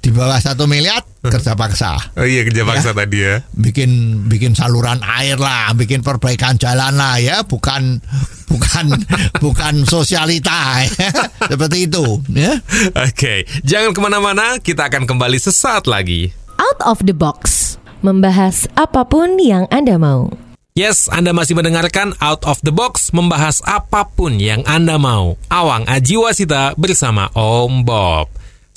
Di 0.02 0.10
bawah 0.10 0.42
satu 0.42 0.66
miliar 0.66 1.06
kerja 1.22 1.54
paksa. 1.54 1.94
Oh 2.18 2.26
iya 2.26 2.42
kerja 2.42 2.66
paksa 2.66 2.90
ya. 2.90 2.96
tadi 2.98 3.18
ya. 3.22 3.38
Bikin 3.54 3.90
bikin 4.26 4.58
saluran 4.58 4.98
air 4.98 5.38
lah, 5.38 5.70
bikin 5.78 6.02
perbaikan 6.02 6.58
jalan 6.58 6.98
lah 6.98 7.22
ya, 7.22 7.46
bukan 7.46 8.02
bukan 8.50 8.98
bukan 9.44 9.86
sosialita 9.86 10.82
ya. 10.82 11.10
seperti 11.54 11.86
itu 11.86 12.18
ya. 12.34 12.58
Oke, 12.98 13.14
okay. 13.14 13.38
jangan 13.62 13.94
ke 13.94 14.00
mana-mana, 14.02 14.58
kita 14.58 14.90
akan 14.90 15.06
kembali 15.06 15.38
sesaat 15.38 15.86
lagi. 15.86 16.34
Out 16.58 16.82
of 16.82 16.98
the 17.06 17.14
box, 17.14 17.78
membahas 18.02 18.66
apa 18.74 19.06
pun 19.06 19.38
yang 19.38 19.70
anda 19.70 20.02
mau. 20.02 20.34
Yes, 20.72 21.04
Anda 21.12 21.36
masih 21.36 21.52
mendengarkan 21.52 22.16
Out 22.16 22.48
of 22.48 22.56
the 22.64 22.72
Box 22.72 23.12
membahas 23.12 23.60
apa 23.68 24.08
pun 24.08 24.40
yang 24.40 24.64
Anda 24.64 24.96
mau. 24.96 25.36
Awang 25.52 25.84
Ajiwasita 25.84 26.80
bersama 26.80 27.28
Om 27.36 27.84
Bob. 27.84 28.32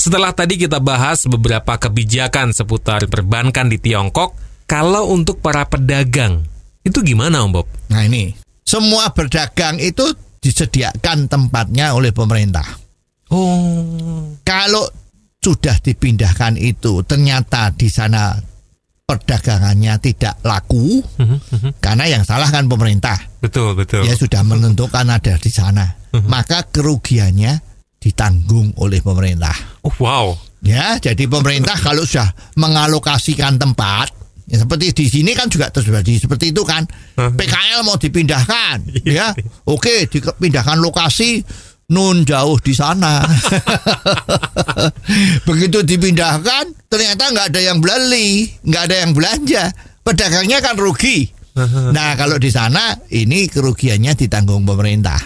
Setelah 0.06 0.38
tadi 0.38 0.62
kita 0.62 0.78
bahas 0.78 1.26
beberapa 1.26 1.82
kebijakan 1.82 2.54
seputar 2.54 3.10
perbankan 3.10 3.74
di 3.74 3.82
Tiongkok, 3.82 4.38
kalau 4.70 5.10
untuk 5.10 5.42
para 5.42 5.66
pedagang, 5.66 6.46
itu 6.86 7.02
gimana 7.02 7.42
Om 7.42 7.50
Bob? 7.50 7.66
Nah 7.90 8.06
ini, 8.06 8.30
semua 8.62 9.10
berdagang 9.10 9.82
itu 9.82 10.06
disediakan 10.46 11.26
tempatnya 11.26 11.98
oleh 11.98 12.14
pemerintah. 12.14 12.70
Oh. 13.34 14.30
Kalau 14.46 14.86
sudah 15.42 15.82
dipindahkan 15.82 16.62
itu, 16.62 17.02
ternyata 17.02 17.74
di 17.74 17.90
sana 17.90 18.38
perdagangannya 19.10 19.98
tidak 20.06 20.38
laku 20.46 21.02
uh-huh, 21.02 21.34
uh-huh. 21.34 21.74
karena 21.82 22.06
yang 22.06 22.22
salah 22.22 22.54
kan 22.54 22.70
pemerintah. 22.70 23.18
Betul, 23.42 23.74
betul. 23.74 24.06
Ya 24.06 24.14
sudah 24.14 24.46
menentukan 24.46 25.10
ada 25.10 25.34
di 25.42 25.50
sana. 25.50 25.98
Uh-huh. 26.14 26.22
Maka 26.30 26.62
kerugiannya 26.70 27.75
ditanggung 28.06 28.78
oleh 28.78 29.02
pemerintah. 29.02 29.82
Oh, 29.82 29.94
wow. 29.98 30.38
Ya, 30.62 31.02
jadi 31.02 31.26
pemerintah 31.26 31.74
kalau 31.82 32.06
sudah 32.06 32.30
mengalokasikan 32.58 33.58
tempat 33.58 34.14
Ya, 34.46 34.62
seperti 34.62 34.94
di 34.94 35.06
sini 35.10 35.34
kan 35.34 35.50
juga 35.50 35.74
terjadi 35.74 36.22
seperti 36.22 36.54
itu 36.54 36.62
kan. 36.62 36.86
PKL 37.18 37.82
mau 37.82 37.98
dipindahkan, 37.98 38.78
iya. 39.02 39.34
ya. 39.34 39.42
Oke, 39.66 40.06
dipindahkan 40.06 40.78
lokasi 40.78 41.42
nun 41.90 42.22
jauh 42.30 42.62
di 42.62 42.74
sana. 42.78 43.26
Begitu 45.50 45.82
dipindahkan, 45.82 46.78
ternyata 46.86 47.34
nggak 47.34 47.58
ada 47.58 47.62
yang 47.62 47.82
beli, 47.82 48.54
nggak 48.62 48.84
ada 48.86 48.96
yang 49.02 49.12
belanja. 49.18 49.74
Pedagangnya 50.06 50.62
kan 50.62 50.78
rugi. 50.78 51.26
Nah 51.90 52.14
kalau 52.14 52.38
di 52.38 52.52
sana 52.54 52.94
ini 53.10 53.50
kerugiannya 53.50 54.14
ditanggung 54.14 54.62
pemerintah. 54.68 55.18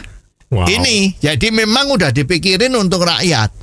Wow. 0.50 0.66
Ini 0.66 1.22
jadi 1.22 1.48
memang 1.54 1.94
udah 1.94 2.10
dipikirin 2.10 2.74
untuk 2.74 3.06
rakyat. 3.06 3.54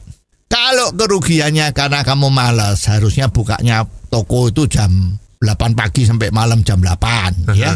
Kalau 0.47 0.95
kerugiannya 0.95 1.75
karena 1.75 2.07
kamu 2.07 2.31
malas, 2.31 2.87
harusnya 2.87 3.27
bukanya 3.27 3.83
toko 4.07 4.47
itu 4.47 4.71
jam 4.71 5.19
8 5.43 5.75
pagi 5.75 6.07
sampai 6.07 6.31
malam 6.31 6.63
jam 6.63 6.79
8 6.79 7.51
ya. 7.59 7.75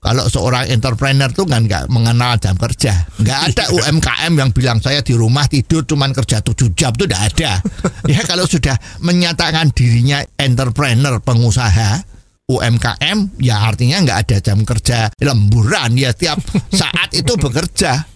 Kalau 0.00 0.28
seorang 0.28 0.68
entrepreneur 0.68 1.32
tuh 1.32 1.48
kan 1.48 1.64
nggak 1.64 1.88
mengenal 1.88 2.36
jam 2.36 2.56
kerja, 2.60 3.08
nggak 3.20 3.40
ada 3.52 3.64
UMKM 3.72 4.32
yang 4.36 4.52
bilang 4.52 4.76
saya 4.80 5.00
di 5.00 5.16
rumah 5.16 5.48
tidur 5.48 5.84
cuman 5.84 6.12
kerja 6.12 6.44
7 6.44 6.76
jam 6.76 6.92
tuh 6.92 7.08
tidak 7.08 7.22
ada. 7.32 7.52
Ya 8.12 8.20
kalau 8.24 8.44
sudah 8.44 8.76
menyatakan 9.00 9.72
dirinya 9.72 10.20
entrepreneur 10.36 11.16
pengusaha 11.24 12.04
UMKM 12.44 13.40
ya 13.40 13.64
artinya 13.64 14.04
nggak 14.04 14.18
ada 14.28 14.36
jam 14.44 14.60
kerja 14.60 15.08
lemburan 15.24 15.96
ya 15.96 16.12
tiap 16.12 16.36
saat 16.68 17.16
itu 17.16 17.32
bekerja. 17.40 18.13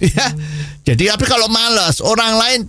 Ya, 0.00 0.32
jadi 0.80 1.12
tapi 1.12 1.28
kalau 1.28 1.52
malas 1.52 2.00
orang 2.00 2.40
lain 2.40 2.60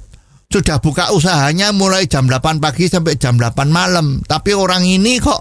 sudah 0.51 0.83
buka 0.83 1.15
usahanya 1.15 1.71
mulai 1.71 2.11
jam 2.11 2.27
8 2.27 2.59
pagi 2.59 2.91
sampai 2.91 3.15
jam 3.15 3.39
8 3.39 3.71
malam, 3.71 4.19
tapi 4.27 4.51
orang 4.51 4.83
ini 4.83 5.15
kok 5.23 5.39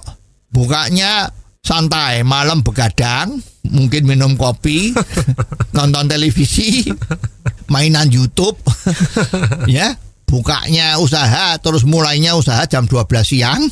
bukanya 0.55 1.27
santai, 1.61 2.23
malam 2.23 2.63
begadang, 2.63 3.43
mungkin 3.67 4.07
minum 4.07 4.39
kopi, 4.39 4.95
nonton 5.77 6.07
televisi, 6.07 6.87
mainan 7.67 8.07
YouTube, 8.07 8.57
ya, 9.67 9.99
bukanya 10.31 11.03
usaha, 11.03 11.59
terus 11.59 11.83
mulainya 11.83 12.39
usaha 12.39 12.63
jam 12.71 12.87
12 12.87 13.03
siang, 13.27 13.67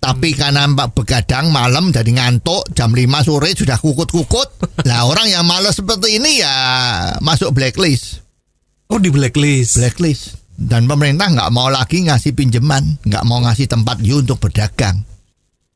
tapi 0.00 0.32
karena 0.32 0.64
mbak 0.64 0.96
begadang 0.96 1.52
malam 1.52 1.92
jadi 1.92 2.08
ngantuk 2.08 2.72
jam 2.72 2.96
5 2.96 3.04
sore 3.28 3.52
sudah 3.52 3.76
kukut-kukut. 3.76 4.48
Nah 4.88 5.04
orang 5.04 5.28
yang 5.28 5.44
malas 5.44 5.76
seperti 5.76 6.16
ini 6.16 6.40
ya 6.40 6.56
masuk 7.20 7.52
blacklist. 7.52 8.24
Oh 8.88 8.96
di 8.96 9.12
blacklist. 9.12 9.76
Blacklist. 9.76 10.40
Dan 10.56 10.88
pemerintah 10.88 11.28
nggak 11.28 11.52
mau 11.52 11.68
lagi 11.68 12.00
ngasih 12.08 12.32
pinjaman, 12.32 13.04
nggak 13.04 13.24
mau 13.28 13.44
ngasih 13.44 13.68
tempat 13.68 14.00
you 14.00 14.24
untuk 14.24 14.40
berdagang. 14.40 15.04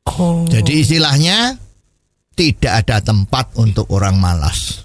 Oh. 0.08 0.48
Jadi 0.48 0.80
istilahnya 0.80 1.60
tidak 2.32 2.84
ada 2.84 3.04
tempat 3.04 3.52
untuk 3.60 3.92
orang 3.92 4.16
malas. 4.16 4.84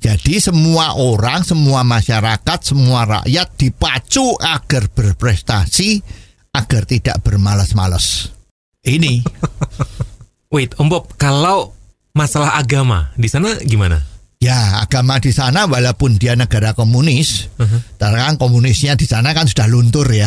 Jadi 0.00 0.40
semua 0.40 0.96
orang, 0.96 1.44
semua 1.44 1.84
masyarakat, 1.86 2.58
semua 2.62 3.04
rakyat 3.04 3.48
dipacu 3.54 4.34
agar 4.40 4.88
berprestasi, 4.90 6.00
agar 6.56 6.82
tidak 6.88 7.20
bermalas-malas. 7.20 8.32
Ini 8.80 9.20
Wait, 10.50 10.74
Om 10.80 10.90
Bob, 10.90 11.14
kalau 11.14 11.76
masalah 12.16 12.58
agama 12.58 13.14
di 13.14 13.30
sana 13.30 13.54
gimana? 13.62 14.10
ya 14.40 14.80
agama 14.80 15.20
di 15.20 15.30
sana 15.36 15.68
walaupun 15.68 16.16
dia 16.16 16.32
negara 16.32 16.72
komunis, 16.72 17.52
karena 18.00 18.32
kan 18.32 18.40
komunisnya 18.40 18.96
di 18.96 19.04
sana 19.04 19.36
kan 19.36 19.44
sudah 19.44 19.68
luntur 19.68 20.08
ya. 20.08 20.26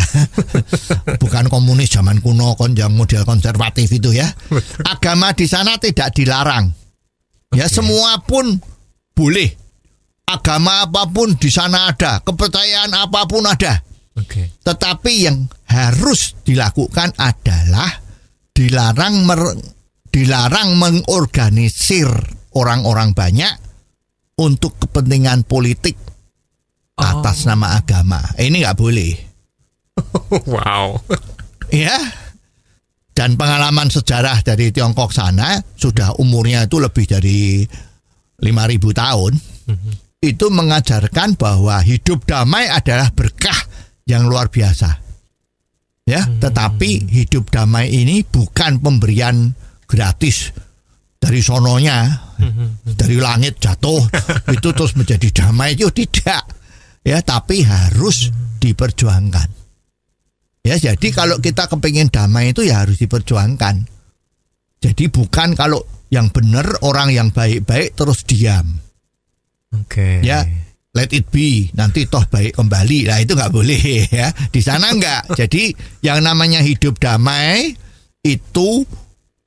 Bukan 1.21 1.49
komunis 1.49 1.97
zaman 1.97 2.21
kuno 2.21 2.53
kon 2.53 2.77
yang 2.77 2.93
model 2.93 3.25
konservatif 3.25 3.89
itu 3.89 4.13
ya. 4.13 4.29
Agama 4.85 5.33
di 5.33 5.49
sana 5.49 5.81
tidak 5.81 6.13
dilarang. 6.13 6.69
Ya 7.57 7.65
semua 7.65 8.21
pun 8.21 8.61
boleh. 9.17 9.49
Agama 10.23 10.87
apa 10.87 11.09
pun 11.09 11.35
di 11.35 11.51
sana 11.51 11.91
ada, 11.91 12.21
kepercayaan 12.23 12.93
apa 12.95 13.25
pun 13.27 13.43
ada. 13.43 13.81
Oke. 14.13 14.55
Tetapi 14.61 15.13
yang 15.25 15.49
harus 15.67 16.37
dilakukan 16.45 17.17
adalah 17.17 18.02
dilarang 18.53 19.25
mer- 19.25 19.57
dilarang 20.13 20.77
mengorganisir 20.77 22.07
orang-orang 22.53 23.17
banyak 23.17 23.53
untuk 24.37 24.77
kepentingan 24.77 25.45
politik 25.49 25.97
atas 26.93 27.49
nama 27.49 27.77
agama. 27.81 28.21
Ini 28.37 28.61
nggak 28.61 28.77
boleh, 28.77 29.13
wow. 30.53 30.93
ya. 31.73 31.97
Dan 33.13 33.37
pengalaman 33.37 33.93
sejarah 33.93 34.41
dari 34.41 34.73
Tiongkok 34.73 35.13
sana 35.13 35.61
sudah 35.77 36.17
umurnya 36.17 36.65
itu 36.65 36.81
lebih 36.81 37.05
dari 37.05 37.61
5000 38.41 38.49
tahun. 38.89 39.33
Itu 40.17 40.49
mengajarkan 40.49 41.37
bahwa 41.37 41.77
hidup 41.85 42.25
damai 42.25 42.73
adalah 42.73 43.13
berkah 43.13 43.57
yang 44.09 44.25
luar 44.25 44.49
biasa. 44.49 45.02
Ya, 46.03 46.27
tetapi 46.27 47.07
hidup 47.07 47.47
damai 47.47 47.87
ini 47.87 48.27
bukan 48.27 48.83
pemberian 48.83 49.55
gratis 49.87 50.51
dari 51.15 51.39
sononya, 51.39 52.11
dari 52.83 53.15
langit 53.15 53.63
jatuh 53.63 54.03
itu 54.55 54.69
terus 54.75 54.99
menjadi 54.99 55.27
damai 55.31 55.79
itu 55.79 55.87
tidak. 55.95 56.43
Ya, 57.03 57.23
tapi 57.23 57.63
harus 57.63 58.31
diperjuangkan. 58.59 59.47
Ya, 60.63 60.75
jadi 60.79 61.07
kalau 61.11 61.39
kita 61.43 61.67
kepingin 61.67 62.11
damai 62.11 62.55
itu 62.55 62.63
ya 62.63 62.83
harus 62.83 62.99
diperjuangkan. 62.99 63.83
Jadi 64.83 65.07
bukan 65.07 65.55
kalau 65.55 65.83
yang 66.11 66.31
benar 66.31 66.83
orang 66.83 67.15
yang 67.15 67.31
baik-baik 67.31 67.95
terus 67.95 68.27
diam. 68.27 68.79
Oke. 69.71 70.19
Ya, 70.23 70.43
let 70.93 71.09
it 71.11 71.27
be. 71.33 71.69
Nanti 71.73 72.05
toh 72.05 72.23
baik 72.29 72.57
kembali. 72.57 73.09
Nah, 73.09 73.19
itu 73.19 73.33
nggak 73.33 73.53
boleh 73.53 73.81
ya. 74.21 74.29
Di 74.31 74.61
sana 74.61 74.93
nggak. 74.93 75.33
Jadi 75.39 75.73
yang 76.05 76.21
namanya 76.21 76.61
hidup 76.61 77.01
damai 77.01 77.73
itu 78.23 78.85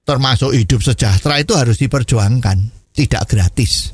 termasuk 0.06 0.54
hidup 0.54 0.84
sejahtera 0.84 1.42
itu 1.42 1.56
harus 1.58 1.80
diperjuangkan, 1.82 2.58
tidak 2.94 3.26
gratis. 3.26 3.90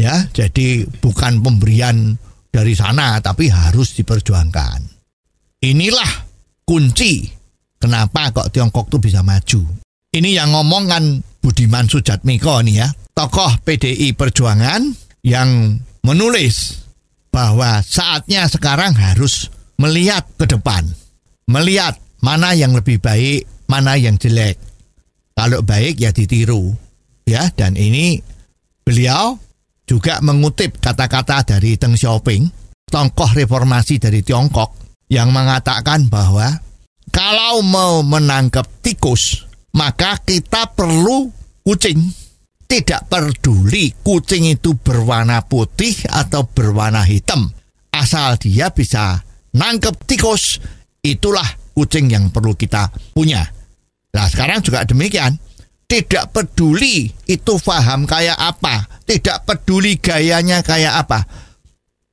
Ya, 0.00 0.32
jadi 0.32 0.88
bukan 0.88 1.44
pemberian 1.44 2.16
dari 2.48 2.72
sana 2.72 3.20
tapi 3.20 3.52
harus 3.52 3.92
diperjuangkan. 4.00 4.80
Inilah 5.60 6.24
kunci 6.64 7.28
kenapa 7.76 8.32
kok 8.32 8.48
Tiongkok 8.48 8.88
tuh 8.88 8.96
bisa 8.96 9.20
maju. 9.20 9.60
Ini 10.08 10.40
yang 10.40 10.56
ngomong 10.56 10.88
kan 10.88 11.04
Budiman 11.44 11.84
Sujatmiko 11.84 12.64
nih 12.64 12.80
ya, 12.80 12.88
tokoh 13.12 13.60
PDI 13.60 14.16
Perjuangan 14.16 14.88
yang 15.24 15.80
menulis 16.02 16.86
bahwa 17.30 17.80
saatnya 17.84 18.50
sekarang 18.50 18.96
harus 18.96 19.48
melihat 19.78 20.26
ke 20.36 20.44
depan. 20.50 20.84
Melihat 21.50 21.98
mana 22.20 22.52
yang 22.52 22.76
lebih 22.76 23.00
baik, 23.00 23.48
mana 23.66 23.96
yang 23.96 24.20
jelek. 24.20 24.58
Kalau 25.34 25.64
baik 25.64 25.96
ya 25.98 26.10
ditiru. 26.12 26.74
Ya, 27.24 27.46
dan 27.54 27.78
ini 27.78 28.18
beliau 28.82 29.38
juga 29.86 30.18
mengutip 30.18 30.82
kata-kata 30.82 31.46
dari 31.46 31.78
Deng 31.78 31.94
Xiaoping, 31.94 32.42
tokoh 32.90 33.30
reformasi 33.34 34.02
dari 34.02 34.22
Tiongkok 34.26 34.74
yang 35.10 35.30
mengatakan 35.30 36.10
bahwa 36.10 36.50
kalau 37.10 37.62
mau 37.66 38.02
menangkap 38.06 38.66
tikus, 38.82 39.46
maka 39.74 40.18
kita 40.22 40.70
perlu 40.74 41.30
kucing. 41.66 41.98
Tidak 42.70 43.10
peduli 43.10 43.90
kucing 43.98 44.46
itu 44.46 44.78
berwarna 44.78 45.42
putih 45.42 46.06
atau 46.06 46.46
berwarna 46.46 47.02
hitam. 47.02 47.50
Asal 47.90 48.38
dia 48.38 48.70
bisa 48.70 49.18
nangkep 49.58 50.06
tikus, 50.06 50.62
itulah 51.02 51.74
kucing 51.74 52.06
yang 52.14 52.30
perlu 52.30 52.54
kita 52.54 52.94
punya. 53.10 53.42
Nah 54.14 54.26
sekarang 54.30 54.62
juga 54.62 54.86
demikian. 54.86 55.34
Tidak 55.90 56.30
peduli 56.30 57.10
itu 57.26 57.58
paham 57.58 58.06
kayak 58.06 58.38
apa. 58.38 58.86
Tidak 59.02 59.42
peduli 59.42 59.98
gayanya 59.98 60.62
kayak 60.62 60.94
apa. 61.02 61.26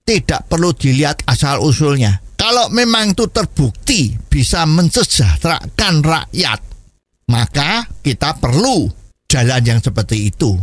Tidak 0.02 0.50
perlu 0.50 0.74
dilihat 0.74 1.22
asal 1.30 1.62
usulnya. 1.62 2.18
Kalau 2.34 2.74
memang 2.74 3.14
itu 3.14 3.30
terbukti 3.30 4.18
bisa 4.26 4.66
mensejahterakan 4.66 6.02
rakyat, 6.02 6.60
maka 7.30 7.86
kita 8.02 8.42
perlu 8.42 8.90
jalan 9.28 9.62
yang 9.64 9.80
seperti 9.84 10.32
itu. 10.32 10.56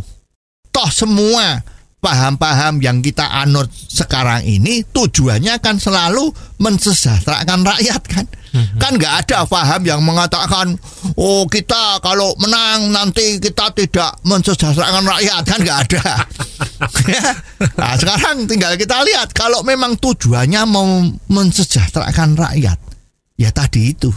Toh 0.73 0.89
semua 0.91 1.63
paham-paham 2.05 2.85
yang 2.85 3.01
kita 3.01 3.25
anut 3.25 3.65
sekarang 3.73 4.45
ini 4.45 4.85
tujuannya 4.85 5.57
kan 5.57 5.81
selalu 5.81 6.29
mensejahterakan 6.61 7.65
rakyat 7.65 8.03
kan. 8.05 8.25
Kan 8.79 8.95
nggak 8.95 9.27
ada 9.27 9.43
paham 9.43 9.83
yang 9.83 9.99
mengatakan 9.99 10.79
oh 11.19 11.43
kita 11.43 11.99
kalau 11.99 12.31
menang 12.39 12.87
nanti 12.87 13.35
kita 13.41 13.67
tidak 13.75 14.15
mensejahterakan 14.23 15.03
rakyat 15.03 15.41
kan 15.43 15.59
nggak 15.61 15.79
ada. 15.89 16.05
Ya. 17.05 17.31
nah, 17.79 17.95
sekarang 17.95 18.51
tinggal 18.51 18.75
kita 18.75 18.99
lihat 19.07 19.31
kalau 19.31 19.63
memang 19.63 19.95
tujuannya 19.95 20.67
mau 20.67 21.07
mensejahterakan 21.31 22.35
rakyat 22.35 22.75
ya 23.39 23.49
tadi 23.55 23.95
itu 23.95 24.11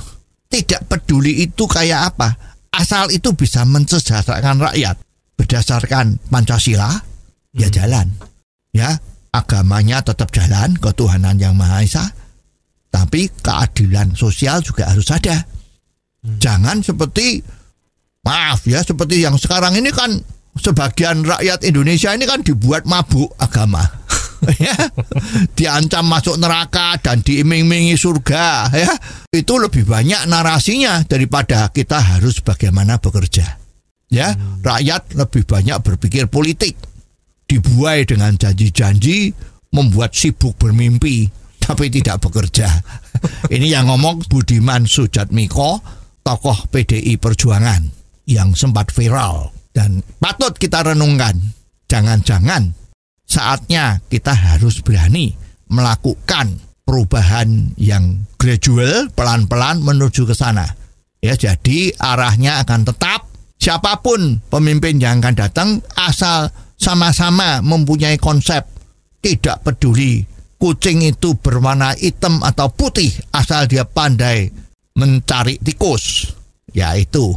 tidak 0.51 0.91
peduli 0.91 1.47
itu 1.47 1.71
kayak 1.71 2.15
apa 2.15 2.35
asal 2.75 3.09
itu 3.13 3.33
bisa 3.35 3.65
mensejahterakan 3.69 4.61
rakyat 4.73 4.97
berdasarkan 5.39 6.19
Pancasila 6.29 6.91
ya 7.55 7.69
jalan. 7.71 8.11
Ya 8.75 8.99
agamanya 9.33 10.05
tetap 10.05 10.33
jalan 10.35 10.77
ketuhanan 10.77 11.39
yang 11.39 11.55
maha 11.57 11.85
esa. 11.85 12.05
Tapi 12.89 13.29
keadilan 13.45 14.17
sosial 14.17 14.65
juga 14.65 14.89
harus 14.89 15.09
ada. 15.13 15.45
Jangan 16.25 16.83
seperti 16.83 17.41
maaf 18.27 18.67
ya 18.67 18.83
seperti 18.83 19.23
yang 19.23 19.39
sekarang 19.39 19.79
ini 19.79 19.89
kan 19.95 20.19
sebagian 20.59 21.23
rakyat 21.23 21.63
Indonesia 21.65 22.11
ini 22.13 22.27
kan 22.27 22.43
dibuat 22.43 22.85
mabuk 22.85 23.33
agama 23.39 23.81
ya. 24.57 24.77
Diancam 25.53 26.09
masuk 26.09 26.41
neraka 26.41 26.97
dan 27.05 27.21
diiming-imingi 27.21 27.99
surga 28.01 28.73
ya. 28.73 28.93
Itu 29.29 29.61
lebih 29.61 29.85
banyak 29.85 30.25
narasinya 30.25 31.05
daripada 31.05 31.69
kita 31.69 32.01
harus 32.01 32.41
bagaimana 32.41 32.97
bekerja 32.97 33.61
ya. 34.09 34.33
Rakyat 34.65 35.15
lebih 35.19 35.45
banyak 35.45 35.79
berpikir 35.85 36.33
politik 36.33 36.81
dibuai 37.49 38.09
dengan 38.09 38.37
janji-janji 38.37 39.33
membuat 39.73 40.17
sibuk 40.17 40.57
bermimpi 40.57 41.29
tapi 41.61 41.93
tidak 41.93 42.25
bekerja. 42.25 42.69
Ini 43.55 43.77
yang 43.77 43.93
ngomong 43.93 44.25
Budiman 44.33 44.89
Sujatmiko 44.89 45.85
tokoh 46.25 46.69
PDI 46.73 47.21
Perjuangan 47.21 47.85
yang 48.29 48.57
sempat 48.57 48.93
viral. 48.93 49.53
Dan 49.73 50.01
patut 50.21 50.57
kita 50.57 50.81
renungkan 50.81 51.37
jangan-jangan 51.89 52.88
saatnya 53.29 54.01
kita 54.09 54.33
harus 54.33 54.81
berani 54.81 55.37
melakukan 55.69 56.57
perubahan 56.89 57.77
yang 57.77 58.25
gradual 58.41 59.13
pelan-pelan 59.13 59.85
menuju 59.85 60.25
ke 60.25 60.33
sana. 60.33 60.65
Ya 61.21 61.37
jadi 61.37 61.93
arahnya 62.01 62.65
akan 62.65 62.89
tetap 62.89 63.29
siapa 63.61 64.01
pun 64.01 64.41
pemimpin 64.49 64.97
yang 64.97 65.21
akan 65.21 65.37
datang 65.37 65.69
asal 66.01 66.49
sama-sama 66.81 67.61
mempunyai 67.61 68.17
konsep. 68.17 68.65
Tidak 69.19 69.67
peduli 69.67 70.25
kucing 70.57 71.05
itu 71.05 71.37
berwarna 71.37 71.93
hitam 71.99 72.41
atau 72.41 72.73
putih 72.73 73.11
asal 73.35 73.69
dia 73.69 73.85
pandai 73.85 74.49
mencari 74.97 75.61
tikus. 75.61 76.33
Ya 76.73 76.97
itu 76.97 77.35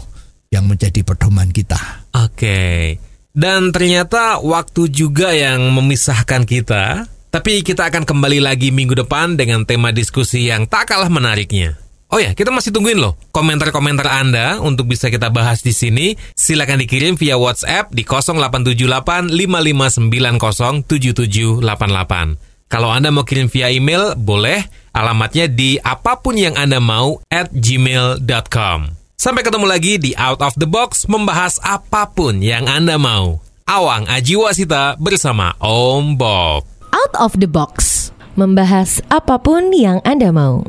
yang 0.53 0.69
menjadi 0.69 1.01
pedoman 1.03 1.49
kita. 1.49 2.05
Oke. 2.15 2.95
Dan 3.31 3.71
ternyata 3.71 4.43
waktu 4.43 4.91
juga 4.91 5.31
yang 5.31 5.71
memisahkan 5.71 6.43
kita. 6.43 7.07
Tapi 7.31 7.63
kita 7.63 7.87
akan 7.87 8.03
kembali 8.03 8.43
lagi 8.43 8.75
minggu 8.75 8.91
depan 8.91 9.39
dengan 9.39 9.63
tema 9.63 9.95
diskusi 9.95 10.51
yang 10.51 10.67
tak 10.67 10.91
kalah 10.91 11.07
menariknya. 11.07 11.79
Oh 12.11 12.19
ya, 12.19 12.35
kita 12.35 12.51
masih 12.51 12.75
tungguin 12.75 12.99
loh 12.99 13.15
komentar-komentar 13.31 14.03
Anda 14.03 14.59
untuk 14.59 14.91
bisa 14.91 15.07
kita 15.07 15.31
bahas 15.31 15.63
di 15.63 15.71
sini. 15.71 16.19
Silakan 16.35 16.83
dikirim 16.83 17.15
via 17.15 17.39
WhatsApp 17.39 17.95
di 17.95 18.03
0878 18.03 19.31
5590 19.31 20.91
7788. 20.91 22.51
Kalau 22.67 22.91
Anda 22.91 23.15
mau 23.15 23.23
kirim 23.23 23.47
via 23.47 23.71
email, 23.71 24.19
boleh. 24.19 24.59
Alamatnya 24.91 25.47
di 25.47 25.79
apa 25.79 26.19
pun 26.19 26.35
yang 26.35 26.59
Anda 26.59 26.83
mau 26.83 27.23
at 27.31 27.47
gmail.com. 27.55 29.00
Sampai 29.21 29.45
ketemu 29.45 29.69
lagi 29.69 30.01
di 30.01 30.17
Out 30.17 30.41
of 30.41 30.57
the 30.57 30.65
Box 30.65 31.05
membahas 31.05 31.61
apa 31.61 32.09
pun 32.09 32.41
yang 32.41 32.65
Anda 32.65 32.97
mau. 32.97 33.37
Awang 33.69 34.09
Ajiwasita 34.09 34.97
bersama 34.97 35.53
Om 35.61 36.17
Bob. 36.17 36.65
Out 36.89 37.13
of 37.21 37.37
the 37.37 37.45
box. 37.45 38.09
Membahas 38.33 38.97
apa 39.13 39.37
pun 39.37 39.69
yang 39.77 40.01
Anda 40.09 40.33
mau. 40.33 40.65